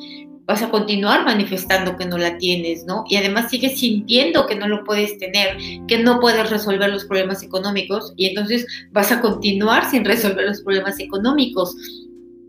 vas 0.48 0.62
a 0.62 0.70
continuar 0.70 1.26
manifestando 1.26 1.98
que 1.98 2.06
no 2.06 2.16
la 2.16 2.38
tienes, 2.38 2.86
¿no? 2.86 3.04
Y 3.06 3.16
además 3.16 3.50
sigues 3.50 3.78
sintiendo 3.78 4.46
que 4.46 4.56
no 4.56 4.66
lo 4.66 4.82
puedes 4.82 5.18
tener, 5.18 5.58
que 5.86 5.98
no 5.98 6.20
puedes 6.20 6.48
resolver 6.48 6.88
los 6.88 7.04
problemas 7.04 7.42
económicos 7.42 8.14
y 8.16 8.26
entonces 8.26 8.66
vas 8.90 9.12
a 9.12 9.20
continuar 9.20 9.90
sin 9.90 10.06
resolver 10.06 10.46
los 10.46 10.62
problemas 10.62 10.98
económicos. 11.00 11.76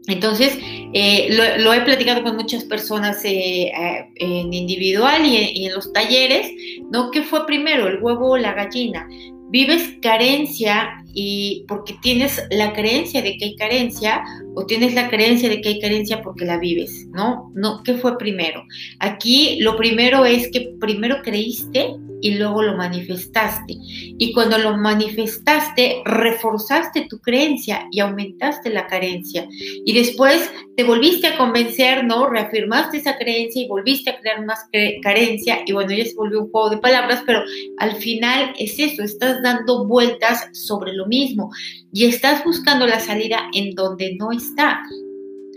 Entonces, 0.08 0.58
eh, 0.94 1.58
lo, 1.60 1.74
he 1.74 1.82
platicado 1.82 2.24
con 2.24 2.38
muchas 2.38 2.64
personas 2.64 3.24
eh, 3.26 3.66
eh, 3.68 4.08
en 4.16 4.54
individual 4.54 5.26
y 5.26 5.66
en, 5.66 5.74
los 5.74 5.92
talleres, 5.92 6.50
¿no? 6.90 7.12
¿Qué 7.12 7.22
fue 7.22 7.46
primero, 7.46 7.88
el 7.88 8.02
huevo 8.02 8.32
o 8.32 8.38
la 8.38 8.54
gallina? 8.54 9.08
Vives 9.50 9.98
carencia 10.02 11.04
y 11.14 11.66
porque 11.68 11.96
tienes 12.02 12.42
la 12.52 12.74
creencia 12.74 13.22
de 13.22 13.38
que 13.38 13.46
hay 13.46 13.56
carencia 13.56 14.24
o 14.56 14.66
tienes 14.66 14.94
la 14.94 15.10
creencia 15.10 15.50
de 15.50 15.62
que 15.62 15.70
hay 15.70 15.80
carencia 15.80 16.22
porque 16.22 16.46
la 16.46 16.58
vives, 16.58 17.08
¿no? 17.12 17.52
No, 17.56 17.82
¿qué 17.84 17.96
fue 17.96 18.18
primero? 18.18 18.64
Aquí 19.00 19.60
lo 19.62 19.76
primero 19.78 20.26
es 20.26 20.50
que 20.52 20.74
primero 20.80 21.22
creíste 21.24 21.96
y 22.22 22.36
luego 22.36 22.62
lo 22.62 22.76
manifestaste. 22.76 23.76
Y 23.78 24.34
cuando 24.34 24.58
lo 24.58 24.78
manifestaste, 24.78 26.02
reforzaste 26.06 27.08
tu 27.10 27.20
creencia 27.20 27.88
y 27.92 28.00
aumentaste 28.00 28.70
la 28.70 28.88
carencia. 28.88 29.48
Y 29.86 29.94
después 29.94 30.52
te 30.76 30.84
volviste 30.84 31.28
a 31.28 31.38
convencer, 31.38 32.04
¿no? 32.04 32.30
Reafirmaste 32.30 32.98
esa 32.98 33.18
creencia 33.18 33.62
y 33.62 33.68
volviste 33.68 34.10
a 34.10 34.20
crear 34.20 34.46
más 34.46 34.68
carencia. 35.02 35.60
Y 35.66 35.72
bueno, 35.72 35.92
ya 35.92 36.06
se 36.06 36.16
volvió 36.16 36.44
un 36.44 36.52
juego 36.52 36.70
de 36.70 36.78
palabras, 36.78 37.24
pero 37.26 37.42
al 37.78 37.96
final 37.96 38.54
es 38.58 38.78
eso, 38.80 39.04
estás 39.04 39.42
dando 39.42 39.86
vueltas 39.86 40.50
sobre 40.54 40.94
lo 41.00 41.08
mismo 41.08 41.50
y 41.92 42.06
estás 42.06 42.44
buscando 42.44 42.86
la 42.86 43.00
salida 43.00 43.50
en 43.54 43.74
donde 43.74 44.16
no 44.16 44.32
está. 44.32 44.82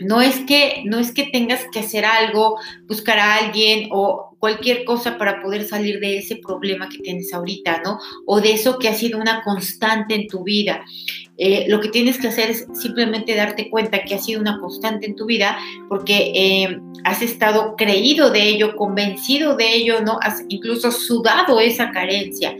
No 0.01 0.21
es 0.21 0.41
que 0.41 0.83
no 0.85 0.99
es 0.99 1.13
que 1.13 1.25
tengas 1.25 1.65
que 1.73 1.81
hacer 1.81 2.05
algo, 2.05 2.59
buscar 2.89 3.19
a 3.19 3.37
alguien 3.37 3.89
o 3.93 4.37
cualquier 4.39 4.85
cosa 4.85 5.19
para 5.19 5.41
poder 5.41 5.65
salir 5.65 6.01
de 6.01 6.19
ese 6.19 6.37
problema 6.37 6.89
que 6.89 6.99
tienes 6.99 7.33
ahorita, 7.33 7.83
¿no? 7.85 8.01
O 8.27 8.41
de 8.41 8.53
eso 8.55 8.79
que 8.79 8.89
ha 8.89 8.95
sido 8.95 9.21
una 9.21 9.45
constante 9.45 10.17
en 10.17 10.27
tu 10.27 10.43
vida. 10.43 10.85
Eh, 11.39 11.67
lo 11.69 11.81
que 11.81 11.91
tienes 11.91 12.19
que 12.19 12.27
hacer 12.27 12.51
es 12.51 12.67
simplemente 12.73 13.37
darte 13.37 13.71
cuenta 13.71 14.03
que 14.03 14.17
ha 14.17 14.19
sido 14.19 14.41
una 14.41 14.59
constante 14.59 15.07
en 15.07 15.15
tu 15.15 15.27
vida 15.27 15.57
porque 15.89 16.33
eh, 16.35 16.81
has 17.05 17.23
estado 17.23 17.77
creído 17.77 18.31
de 18.31 18.49
ello, 18.49 18.75
convencido 18.75 19.55
de 19.55 19.77
ello, 19.77 20.01
¿no? 20.01 20.19
Has 20.23 20.43
incluso 20.49 20.91
sudado 20.91 21.61
esa 21.61 21.93
carencia. 21.93 22.57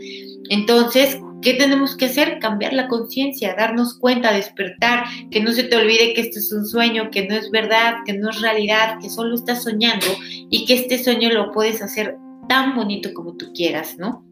Entonces, 0.49 1.19
¿Qué 1.43 1.53
tenemos 1.55 1.95
que 1.97 2.05
hacer? 2.05 2.39
Cambiar 2.39 2.73
la 2.73 2.87
conciencia, 2.87 3.53
darnos 3.55 3.99
cuenta, 3.99 4.33
despertar, 4.33 5.03
que 5.29 5.41
no 5.41 5.51
se 5.51 5.63
te 5.63 5.75
olvide 5.75 6.13
que 6.13 6.21
esto 6.21 6.39
es 6.39 6.51
un 6.53 6.65
sueño, 6.65 7.11
que 7.11 7.27
no 7.27 7.35
es 7.35 7.51
verdad, 7.51 7.97
que 8.05 8.13
no 8.13 8.29
es 8.29 8.41
realidad, 8.41 8.97
que 9.01 9.09
solo 9.09 9.35
estás 9.35 9.63
soñando 9.63 10.05
y 10.49 10.65
que 10.65 10.75
este 10.75 11.03
sueño 11.03 11.29
lo 11.29 11.51
puedes 11.51 11.81
hacer 11.81 12.15
tan 12.47 12.75
bonito 12.75 13.13
como 13.13 13.35
tú 13.35 13.51
quieras, 13.53 13.97
¿no? 13.97 14.25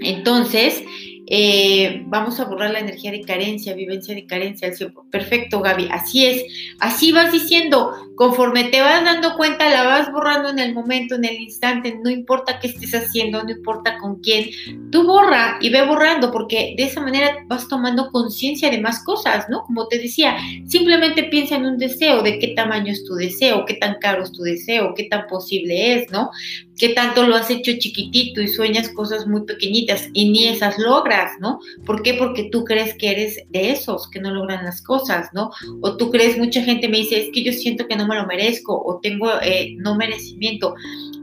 Entonces, 0.00 0.82
eh, 1.30 2.02
vamos 2.06 2.40
a 2.40 2.44
borrar 2.44 2.70
la 2.70 2.78
energía 2.80 3.10
de 3.10 3.20
carencia, 3.20 3.74
vivencia 3.74 4.14
de 4.14 4.26
carencia 4.26 4.72
Perfecto, 5.10 5.60
Gaby, 5.60 5.88
así 5.90 6.26
es. 6.26 6.44
Así 6.80 7.12
vas 7.12 7.32
diciendo, 7.32 7.92
conforme 8.14 8.64
te 8.64 8.80
vas 8.80 9.04
dando 9.04 9.36
cuenta, 9.36 9.68
la 9.68 9.84
vas 9.84 10.10
borrando 10.10 10.48
en 10.48 10.58
el 10.58 10.74
momento, 10.74 11.16
en 11.16 11.24
el 11.24 11.40
instante, 11.40 11.98
no 12.02 12.10
importa 12.10 12.58
qué 12.60 12.68
estés 12.68 12.94
haciendo, 12.94 13.42
no 13.42 13.50
importa 13.50 13.98
con 13.98 14.20
quién, 14.20 14.46
tú 14.90 15.06
borra 15.06 15.58
y 15.60 15.70
ve 15.70 15.84
borrando, 15.84 16.30
porque 16.30 16.74
de 16.76 16.84
esa 16.84 17.00
manera 17.00 17.36
vas 17.46 17.68
tomando 17.68 18.10
conciencia 18.10 18.70
de 18.70 18.80
más 18.80 19.04
cosas, 19.04 19.46
¿no? 19.50 19.62
Como 19.64 19.86
te 19.88 19.98
decía, 19.98 20.36
simplemente 20.66 21.24
piensa 21.24 21.56
en 21.56 21.66
un 21.66 21.78
deseo, 21.78 22.22
de 22.22 22.38
qué 22.38 22.48
tamaño 22.48 22.92
es 22.92 23.04
tu 23.04 23.14
deseo, 23.14 23.64
qué 23.66 23.74
tan 23.74 23.96
caro 24.00 24.22
es 24.22 24.32
tu 24.32 24.42
deseo, 24.42 24.94
qué 24.94 25.04
tan 25.04 25.26
posible 25.26 25.94
es, 25.94 26.10
¿no? 26.10 26.30
Qué 26.78 26.90
tanto 26.90 27.26
lo 27.26 27.34
has 27.34 27.50
hecho 27.50 27.72
chiquitito 27.78 28.40
y 28.40 28.48
sueñas 28.48 28.88
cosas 28.90 29.26
muy 29.26 29.42
pequeñitas 29.42 30.08
y 30.12 30.30
ni 30.30 30.46
esas 30.46 30.78
logras, 30.78 31.32
¿no? 31.40 31.58
¿Por 31.84 32.02
qué? 32.02 32.14
Porque 32.14 32.48
tú 32.50 32.64
crees 32.64 32.94
que 32.94 33.10
eres 33.10 33.38
de 33.48 33.72
esos 33.72 34.08
que 34.08 34.20
no 34.20 34.32
logran 34.32 34.64
las 34.64 34.80
cosas, 34.82 35.28
¿no? 35.32 35.50
O 35.80 35.96
tú 35.96 36.10
crees, 36.10 36.38
mucha 36.38 36.62
gente 36.62 36.88
me 36.88 36.98
dice, 36.98 37.20
es 37.20 37.30
que 37.32 37.42
yo 37.42 37.52
siento 37.52 37.86
que 37.88 37.96
no 37.96 38.06
me 38.06 38.16
lo 38.16 38.26
merezco 38.26 38.80
o 38.80 39.00
tengo 39.00 39.28
eh, 39.42 39.74
no 39.78 39.96
merecimiento. 39.96 40.74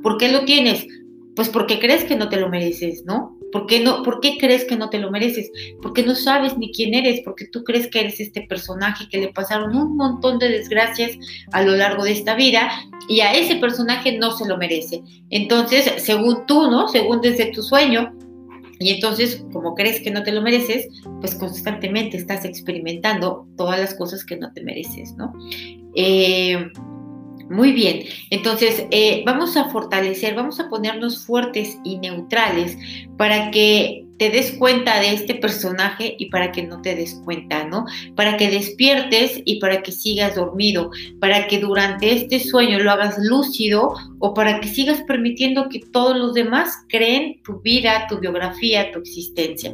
¿Por 0.03 0.17
qué 0.17 0.31
lo 0.31 0.45
tienes? 0.45 0.85
Pues 1.35 1.49
porque 1.49 1.79
crees 1.79 2.03
que 2.03 2.15
no 2.15 2.29
te 2.29 2.37
lo 2.37 2.49
mereces, 2.49 3.03
¿no? 3.05 3.34
¿Por 3.51 3.67
qué, 3.67 3.79
no, 3.79 4.03
¿Por 4.03 4.19
qué 4.19 4.37
crees 4.37 4.65
que 4.65 4.75
no 4.75 4.89
te 4.89 4.99
lo 4.99 5.11
mereces? 5.11 5.51
Porque 5.81 6.03
no 6.03 6.15
sabes 6.15 6.57
ni 6.57 6.71
quién 6.71 6.93
eres, 6.93 7.21
porque 7.23 7.45
tú 7.45 7.63
crees 7.63 7.87
que 7.87 8.01
eres 8.01 8.19
este 8.19 8.41
personaje 8.41 9.07
que 9.09 9.19
le 9.19 9.31
pasaron 9.31 9.75
un 9.75 9.95
montón 9.95 10.39
de 10.39 10.49
desgracias 10.49 11.11
a 11.51 11.63
lo 11.63 11.75
largo 11.75 12.03
de 12.03 12.11
esta 12.11 12.35
vida 12.35 12.69
y 13.07 13.21
a 13.21 13.33
ese 13.33 13.55
personaje 13.55 14.17
no 14.17 14.31
se 14.31 14.47
lo 14.47 14.57
merece. 14.57 15.01
Entonces, 15.29 15.91
según 15.97 16.45
tú, 16.45 16.69
¿no? 16.69 16.87
Según 16.87 17.21
desde 17.21 17.51
tu 17.51 17.61
sueño, 17.61 18.13
y 18.79 18.89
entonces, 18.89 19.45
como 19.53 19.73
crees 19.73 20.01
que 20.01 20.11
no 20.11 20.23
te 20.23 20.31
lo 20.31 20.41
mereces, 20.41 20.87
pues 21.21 21.35
constantemente 21.35 22.17
estás 22.17 22.43
experimentando 22.43 23.47
todas 23.55 23.79
las 23.79 23.93
cosas 23.95 24.25
que 24.25 24.35
no 24.35 24.51
te 24.51 24.63
mereces, 24.63 25.13
¿no? 25.15 25.33
Eh, 25.95 26.71
muy 27.49 27.73
bien, 27.73 28.03
entonces 28.31 28.85
eh, 28.91 29.23
vamos 29.25 29.55
a 29.55 29.69
fortalecer, 29.69 30.33
vamos 30.35 30.59
a 30.59 30.69
ponernos 30.69 31.25
fuertes 31.25 31.77
y 31.83 31.97
neutrales 31.97 32.77
para 33.17 33.51
que 33.51 34.05
te 34.17 34.29
des 34.29 34.53
cuenta 34.53 34.99
de 34.99 35.13
este 35.13 35.35
personaje 35.35 36.15
y 36.17 36.27
para 36.29 36.51
que 36.51 36.63
no 36.63 36.81
te 36.81 36.95
des 36.95 37.15
cuenta, 37.25 37.65
¿no? 37.65 37.85
Para 38.15 38.37
que 38.37 38.49
despiertes 38.49 39.41
y 39.45 39.59
para 39.59 39.83
que 39.83 39.91
sigas 39.91 40.35
dormido, 40.35 40.91
para 41.19 41.47
que 41.47 41.59
durante 41.59 42.13
este 42.13 42.39
sueño 42.39 42.79
lo 42.79 42.91
hagas 42.91 43.17
lúcido 43.19 43.95
o 44.25 44.33
para 44.33 44.59
que 44.59 44.67
sigas 44.67 45.03
permitiendo 45.03 45.69
que 45.69 45.81
todos 45.91 46.17
los 46.17 46.33
demás 46.33 46.83
creen 46.89 47.43
tu 47.43 47.61
vida, 47.61 48.07
tu 48.09 48.17
biografía, 48.17 48.91
tu 48.91 48.97
existencia. 48.97 49.71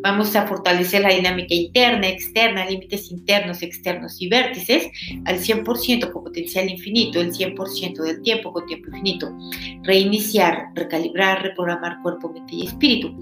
Vamos 0.00 0.34
a 0.34 0.46
fortalecer 0.46 1.02
la 1.02 1.10
dinámica 1.10 1.52
interna, 1.52 2.08
externa, 2.08 2.64
límites 2.64 3.10
internos, 3.10 3.60
externos 3.60 4.16
y 4.22 4.28
vértices 4.28 4.88
al 5.26 5.38
100% 5.38 6.12
con 6.12 6.24
potencial 6.24 6.70
infinito, 6.70 7.20
el 7.20 7.34
100% 7.34 8.02
del 8.02 8.22
tiempo 8.22 8.54
con 8.54 8.64
tiempo 8.64 8.88
infinito. 8.88 9.36
Reiniciar, 9.82 10.68
recalibrar, 10.74 11.42
reprogramar 11.42 11.98
cuerpo, 12.02 12.32
mente 12.32 12.54
y 12.54 12.66
espíritu. 12.68 13.14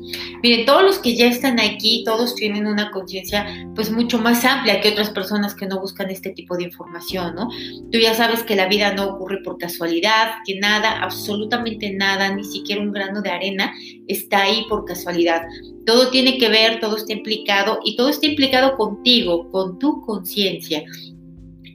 Miren, 0.45 0.64
todos 0.64 0.85
los 0.85 0.99
que 1.01 1.17
ya 1.17 1.27
están 1.27 1.59
aquí, 1.59 2.05
todos 2.05 2.37
tienen 2.37 2.69
una 2.69 2.93
conciencia 2.93 3.47
pues 3.75 3.91
mucho 3.91 4.21
más 4.21 4.45
amplia 4.45 4.81
que 4.81 4.91
otras 4.91 5.11
personas 5.11 5.57
que 5.57 5.67
no 5.67 5.81
buscan 5.81 6.09
este 6.11 6.31
tipo 6.31 6.57
de 6.57 6.62
información, 6.62 7.35
¿no? 7.35 7.49
Tú 7.91 7.99
ya 7.99 8.14
sabes 8.14 8.45
que 8.45 8.55
la 8.55 8.69
vida 8.69 8.95
no 8.95 9.07
ocurre 9.07 9.38
por 9.43 9.59
casualidad, 9.59 10.35
que 10.47 10.57
nada, 10.61 10.67
absolutamente 10.76 11.92
nada, 11.92 12.35
ni 12.35 12.44
siquiera 12.44 12.81
un 12.81 12.92
grano 12.92 13.22
de 13.22 13.31
arena 13.31 13.72
está 14.07 14.42
ahí 14.42 14.64
por 14.68 14.85
casualidad. 14.85 15.42
Todo 15.87 16.11
tiene 16.11 16.38
que 16.38 16.48
ver, 16.48 16.81
todo 16.81 16.96
está 16.96 17.12
implicado 17.12 17.81
y 17.85 17.96
todo 17.96 18.09
está 18.09 18.26
implicado 18.26 18.76
contigo, 18.76 19.50
con 19.50 19.78
tu 19.78 20.02
conciencia 20.02 20.85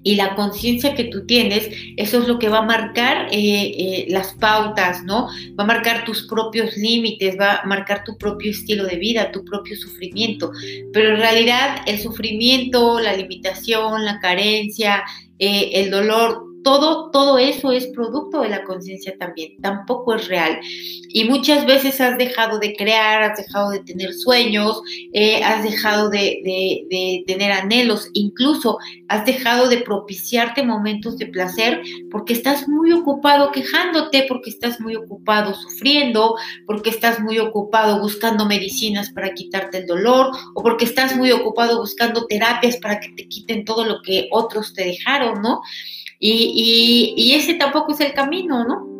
y 0.03 0.15
la 0.15 0.35
conciencia 0.35 0.93
que 0.95 1.05
tú 1.05 1.25
tienes, 1.25 1.69
eso 1.95 2.21
es 2.21 2.27
lo 2.27 2.37
que 2.37 2.49
va 2.49 2.59
a 2.59 2.63
marcar 2.63 3.27
eh, 3.31 3.71
eh, 3.77 4.05
las 4.09 4.33
pautas, 4.33 5.03
¿no? 5.03 5.27
Va 5.57 5.63
a 5.63 5.67
marcar 5.67 6.03
tus 6.03 6.27
propios 6.27 6.75
límites, 6.75 7.37
va 7.39 7.55
a 7.55 7.65
marcar 7.65 8.03
tu 8.03 8.17
propio 8.17 8.51
estilo 8.51 8.85
de 8.85 8.97
vida, 8.97 9.31
tu 9.31 9.45
propio 9.45 9.77
sufrimiento. 9.77 10.51
Pero 10.91 11.13
en 11.13 11.17
realidad 11.17 11.77
el 11.87 11.99
sufrimiento, 11.99 12.99
la 12.99 13.15
limitación, 13.15 14.03
la 14.03 14.19
carencia, 14.19 15.03
eh, 15.39 15.71
el 15.73 15.89
dolor, 15.89 16.52
todo, 16.63 17.11
todo 17.11 17.37
eso 17.37 17.71
es 17.71 17.87
producto 17.87 18.41
de 18.41 18.49
la 18.49 18.63
conciencia 18.63 19.15
también, 19.17 19.57
tampoco 19.61 20.15
es 20.15 20.27
real. 20.27 20.59
Y 21.09 21.25
muchas 21.25 21.65
veces 21.65 22.01
has 22.01 22.17
dejado 22.17 22.59
de 22.59 22.75
crear, 22.75 23.21
has 23.23 23.37
dejado 23.37 23.69
de 23.69 23.81
tener 23.81 24.13
sueños, 24.13 24.81
eh, 25.11 25.43
has 25.43 25.63
dejado 25.63 26.09
de, 26.09 26.41
de, 26.89 27.23
tener 27.27 27.51
anhelos, 27.51 28.09
incluso 28.13 28.77
has 29.07 29.25
dejado 29.25 29.69
de 29.69 29.77
propiciarte 29.77 30.63
momentos 30.63 31.17
de 31.17 31.27
placer 31.27 31.81
porque 32.09 32.33
estás 32.33 32.67
muy 32.67 32.91
ocupado 32.91 33.51
quejándote, 33.51 34.25
porque 34.27 34.49
estás 34.49 34.79
muy 34.79 34.95
ocupado 34.95 35.53
sufriendo, 35.53 36.35
porque 36.65 36.89
estás 36.89 37.19
muy 37.19 37.39
ocupado 37.39 37.99
buscando 37.99 38.45
medicinas 38.45 39.11
para 39.11 39.33
quitarte 39.33 39.79
el 39.79 39.85
dolor 39.85 40.31
o 40.55 40.63
porque 40.63 40.85
estás 40.85 41.15
muy 41.15 41.31
ocupado 41.31 41.79
buscando 41.79 42.25
terapias 42.25 42.77
para 42.77 42.99
que 42.99 43.09
te 43.09 43.27
quiten 43.27 43.65
todo 43.65 43.85
lo 43.85 44.01
que 44.01 44.29
otros 44.31 44.73
te 44.73 44.83
dejaron, 44.85 45.41
¿no? 45.41 45.61
Y, 46.19 47.33
ese 47.35 47.55
tampoco 47.55 47.93
es 47.93 47.99
el 48.01 48.13
camino, 48.13 48.63
¿no? 48.65 48.91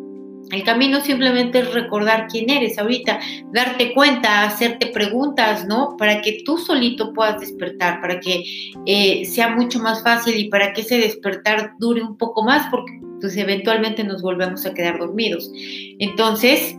El 0.50 0.62
camino 0.62 1.00
simplemente 1.00 1.60
es 1.60 1.72
recordar 1.72 2.26
quién 2.28 2.50
eres 2.50 2.78
ahorita, 2.78 3.18
darte 3.52 3.94
cuenta, 3.94 4.44
hacerte 4.44 4.88
preguntas, 4.88 5.66
¿no? 5.66 5.96
Para 5.96 6.20
que 6.20 6.42
tú 6.44 6.58
solito 6.58 7.12
puedas 7.14 7.40
despertar, 7.40 8.00
para 8.00 8.20
que 8.20 8.44
eh, 8.84 9.24
sea 9.24 9.48
mucho 9.48 9.78
más 9.80 10.02
fácil 10.02 10.36
y 10.36 10.50
para 10.50 10.72
que 10.72 10.82
ese 10.82 10.98
despertar 10.98 11.72
dure 11.78 12.02
un 12.02 12.16
poco 12.18 12.44
más, 12.44 12.68
porque 12.70 13.00
pues 13.20 13.36
eventualmente 13.38 14.04
nos 14.04 14.20
volvemos 14.20 14.66
a 14.66 14.74
quedar 14.74 14.98
dormidos. 14.98 15.50
Entonces, 15.98 16.76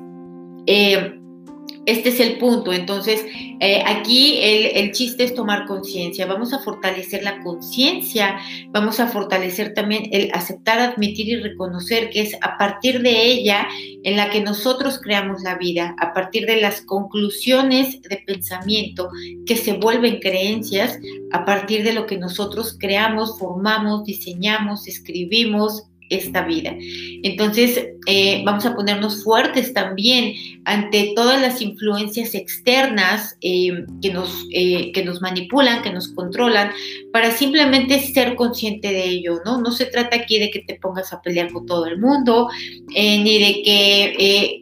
eh, 0.68 1.20
este 1.86 2.10
es 2.10 2.20
el 2.20 2.38
punto. 2.38 2.74
Entonces, 2.74 3.26
eh, 3.60 3.84
aquí 3.86 4.40
el, 4.42 4.92
chiste 4.92 5.24
es 5.24 5.34
tomar 5.34 5.66
conciencia. 5.66 6.26
Vamos 6.26 6.54
a 6.54 6.60
fortalecer 6.60 7.24
la 7.24 7.42
conciencia, 7.42 8.38
vamos 8.70 9.00
a 9.00 9.08
fortalecer 9.08 9.74
también 9.74 10.10
el 10.12 10.30
aceptar, 10.34 10.80
admitir 10.80 11.28
y 11.30 11.36
reconocer 11.38 12.10
que 12.10 12.22
es 12.22 12.36
a 12.42 12.58
partir 12.58 13.02
de 13.02 13.26
ella 13.26 13.68
en 14.04 14.18
la 14.18 14.30
que 14.30 14.42
nosotros 14.42 15.00
creamos 15.02 15.42
la 15.44 15.56
vida, 15.56 15.96
a 16.00 16.14
partir 16.14 16.46
de 16.46 16.62
las 16.62 16.82
conclusiones 16.82 18.02
de 18.02 18.18
pensamiento 18.26 19.10
que 19.46 19.56
se 19.56 19.74
vuelven 19.74 20.20
creencias, 20.20 21.00
a 21.32 21.46
partir 21.46 21.84
de 21.84 21.94
lo 21.94 22.06
que 22.06 22.18
nosotros 22.18 22.78
creamos, 22.80 23.38
formamos, 23.40 24.04
diseñamos, 24.04 24.88
escribimos, 24.88 25.84
esta 26.10 26.46
vida. 26.46 26.76
Entonces, 27.24 27.88
eh, 28.08 28.44
vamos 28.46 28.66
a 28.66 28.76
ponernos 28.76 29.24
fuertes 29.24 29.74
también 29.74 30.34
ante 30.66 31.14
todas 31.16 31.42
las 31.42 31.62
influencias 31.62 32.36
externas 32.36 33.38
eh, 33.42 33.86
que, 34.02 34.14
nos, 34.14 34.46
eh, 34.52 34.92
que 34.92 35.04
nos 35.04 35.22
manipulan, 35.22 35.82
que 35.82 35.92
nos 35.92 36.10
controlan, 36.10 36.72
para 37.12 37.32
simplemente 37.32 38.00
ser 38.00 38.36
consciente 38.36 38.90
de 38.92 39.06
ello, 39.06 39.42
¿no? 39.44 39.60
No 39.60 39.72
se 39.72 39.86
trata 39.86 40.18
aquí 40.18 40.40
de 40.40 40.52
que 40.52 40.60
te 40.60 40.76
pongas 40.76 41.14
a 41.14 41.22
pelear 41.22 41.52
con 41.52 41.66
todo 41.66 41.88
el 41.88 42.00
mundo, 42.00 42.50
ni 42.88 43.40
de 43.40 43.62
que... 43.64 44.62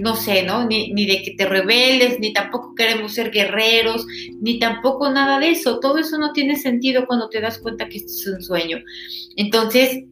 no 0.00 0.14
sé, 0.14 0.44
¿no? 0.44 0.66
Ni, 0.66 1.06
de 1.06 1.22
que 1.22 1.34
te 1.36 1.46
rebeles, 1.46 2.20
ni 2.20 2.32
tampoco 2.32 2.74
queremos 2.76 3.12
ser 3.14 3.32
guerreros, 3.32 4.06
ni 4.40 4.60
tampoco 4.60 5.10
nada 5.10 5.40
de 5.40 5.50
eso. 5.50 5.80
Todo 5.80 5.98
eso 5.98 6.18
no 6.18 6.32
tiene 6.32 6.56
sentido 6.56 7.06
cuando 7.06 7.28
te 7.28 7.40
das 7.40 7.58
cuenta 7.58 7.88
que 7.88 7.96
esto 7.96 8.12
es 8.12 8.26
un 8.28 8.42
sueño. 8.42 8.78
Entonces, 9.36 10.04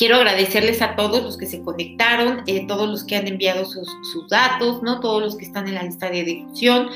Quiero 0.00 0.16
agradecerles 0.16 0.80
a 0.80 0.96
todos 0.96 1.22
los 1.22 1.36
que 1.36 1.44
se 1.44 1.60
conectaron, 1.60 2.42
eh, 2.46 2.64
todos 2.66 2.88
los 2.88 3.04
que 3.04 3.16
han 3.16 3.28
enviado 3.28 3.66
sus, 3.66 3.86
datos, 4.30 4.82
¿no? 4.82 4.98
Todos 4.98 5.22
los 5.22 5.36
que 5.36 5.44
están 5.44 5.68
en 5.68 5.74
la 5.74 5.82
lista 5.82 6.08
de 6.08 6.24
difusión 6.24 6.88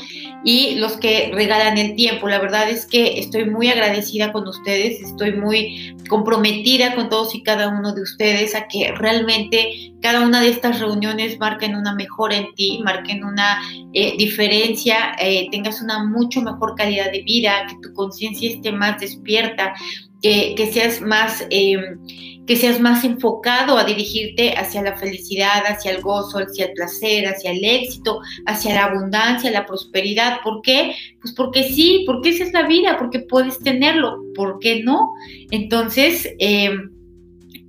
y 0.43 0.77
los 0.77 0.97
que 0.97 1.31
regalan 1.35 1.77
el 1.77 1.97
tiempo. 1.97 2.29
La 2.29 2.39
verdad 2.39 2.71
es 2.71 2.87
que 2.87 3.19
estoy 3.19 3.45
muy 3.45 3.69
agradecida 3.69 4.33
con 4.33 4.49
ustedes, 4.49 5.03
estoy 5.03 5.35
muy 5.35 5.95
comprometida 6.09 6.95
con 6.95 7.11
todos 7.11 7.35
y 7.35 7.43
cada 7.43 7.69
uno 7.69 7.93
de 7.93 8.01
ustedes 8.01 8.55
a 8.55 8.69
que 8.69 8.91
realmente 8.93 9.93
cada 10.01 10.21
una 10.21 10.41
de 10.41 10.49
estas 10.49 10.81
reuniones 10.81 11.39
marquen 11.39 11.75
una 11.75 11.95
mejora 11.95 12.37
en 12.37 12.55
ti, 12.55 12.81
marquen 12.85 13.25
una 13.25 13.61
eh, 13.93 14.15
diferencia, 14.17 15.17
eh, 15.19 15.49
tengas 15.51 15.81
una 15.81 16.05
mucho 16.05 16.41
mejor 16.41 16.75
calidad 16.75 17.11
de 17.11 17.23
vida, 17.23 17.67
que 17.67 17.77
tu 17.83 17.95
conciencia 17.95 18.51
esté 18.51 18.73
más 18.73 19.01
despierta, 19.01 19.75
que, 20.25 20.71
seas 20.73 21.03
más 21.03 21.47
que 21.51 22.57
seas 22.57 22.81
más 22.81 23.05
enfocado 23.05 23.79
a 23.79 23.85
dirigirte 23.85 24.53
hacia 24.53 24.83
la 24.83 24.97
felicidad, 24.97 25.65
hacia 25.67 25.93
el 25.93 26.03
gozo, 26.03 26.39
hacia 26.39 26.67
el 26.67 26.73
placer, 26.73 27.27
hacia 27.27 27.53
el 27.53 27.65
éxito, 27.65 28.21
hacia 28.47 28.75
la 28.75 28.85
abundancia, 28.85 29.51
la 29.51 29.67
prosperidad. 29.67 30.41
¿Por 30.43 30.61
qué? 30.63 30.95
Pues 31.21 31.35
porque 31.35 31.65
sí, 31.65 32.05
porque 32.07 32.31
esa 32.31 32.45
es 32.45 32.53
la 32.53 32.67
vida, 32.67 32.97
porque 32.99 33.21
puedes 33.21 33.59
tenerlo, 33.61 34.19
¿por 34.35 34.59
qué 34.61 34.83
no? 34.83 35.13
Entonces, 35.51 36.29
eh, 36.39 36.75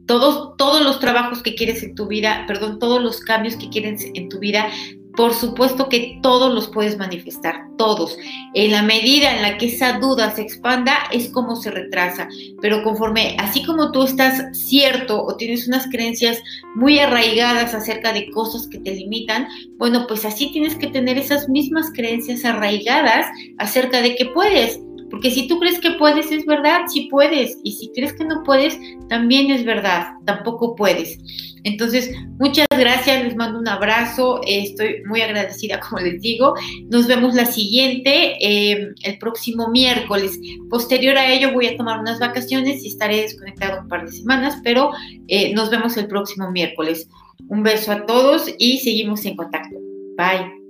todos, 0.06 0.56
todos 0.58 0.82
los 0.82 1.00
trabajos 1.00 1.42
que 1.42 1.56
quieres 1.56 1.82
en 1.84 1.96
tu 1.96 2.08
vida, 2.08 2.44
perdón, 2.48 2.80
todos 2.80 3.02
los 3.02 3.22
cambios 3.22 3.56
que 3.56 3.70
quieres 3.70 4.06
en 4.14 4.30
tu 4.30 4.40
vida 4.40 4.68
por 5.16 5.34
supuesto 5.34 5.90
que 5.90 6.20
todos 6.22 6.54
los 6.54 6.68
puedes 6.68 6.98
manifestar, 6.98 7.68
todos. 7.78 8.18
En 8.54 8.72
la 8.72 8.82
medida 8.82 9.36
en 9.36 9.42
la 9.42 9.58
que 9.58 9.68
esa 9.68 10.00
duda 10.00 10.32
se 10.36 10.42
expanda 10.42 10.98
es 11.12 11.30
como 11.30 11.56
se 11.56 11.72
retrasa, 11.72 12.28
pero 12.62 12.84
conforme, 12.84 13.36
así 13.40 13.64
como 13.64 13.92
tú 13.92 14.04
estás 14.04 14.58
cierto 14.58 15.24
o 15.24 15.36
tienes 15.36 15.68
unas 15.68 15.88
creencias 15.88 16.40
muy 16.76 17.00
arraigadas 17.00 17.74
acerca 17.74 18.14
de 18.14 18.30
cosas 18.32 18.68
que 18.68 18.80
te 18.80 18.94
limitan, 18.94 19.48
bueno, 19.78 20.06
pues 20.08 20.26
así 20.26 20.52
tienes 20.52 20.76
que 20.76 20.88
tener 20.88 21.18
esas 21.18 21.50
mismas 21.50 21.92
creencias 21.94 22.46
arraigadas 22.46 23.28
acerca 23.58 24.02
de 24.02 24.16
que 24.16 24.26
puedes. 24.28 24.80
Porque 25.16 25.32
si 25.32 25.48
tú 25.48 25.60
crees 25.60 25.80
que 25.80 25.92
puedes, 25.92 26.30
es 26.30 26.46
verdad, 26.46 26.82
sí 26.90 27.08
puedes. 27.10 27.58
Y 27.64 27.72
si 27.72 27.90
crees 27.96 28.12
que 28.12 28.26
no 28.26 28.44
puedes, 28.44 28.78
también 29.08 29.50
es 29.50 29.64
verdad, 29.64 30.08
tampoco 30.26 30.76
puedes. 30.76 31.18
Entonces, 31.64 32.12
muchas 32.38 32.68
gracias, 32.70 33.24
les 33.24 33.38
mando 33.38 33.58
un 33.60 33.68
abrazo, 33.70 34.42
estoy 34.46 35.04
muy 35.06 35.22
agradecida, 35.22 35.80
como 35.90 36.02
les 36.02 36.22
digo. 36.22 36.54
Nos 36.90 37.08
vemos 37.08 37.34
la 37.34 37.46
siguiente, 37.46 38.36
eh, 38.46 38.90
el 39.04 39.18
próximo 39.18 39.70
miércoles. 39.70 40.38
Posterior 40.70 41.18
a 41.18 41.32
ello 41.32 41.54
voy 41.54 41.68
a 41.68 41.78
tomar 41.78 42.02
unas 42.02 42.20
vacaciones 42.20 42.84
y 42.84 42.90
estaré 42.90 43.22
desconectado 43.22 43.84
un 43.84 43.88
par 43.88 44.06
de 44.06 44.12
semanas, 44.12 44.60
pero 44.66 44.92
eh, 45.30 45.54
nos 45.54 45.70
vemos 45.70 45.96
el 45.96 46.08
próximo 46.08 46.52
miércoles. 46.52 47.08
Un 47.48 47.64
beso 47.64 47.94
a 47.94 48.06
todos 48.06 48.54
y 48.58 48.80
seguimos 48.80 49.24
en 49.24 49.38
contacto. 49.38 49.78
Bye. 50.18 50.65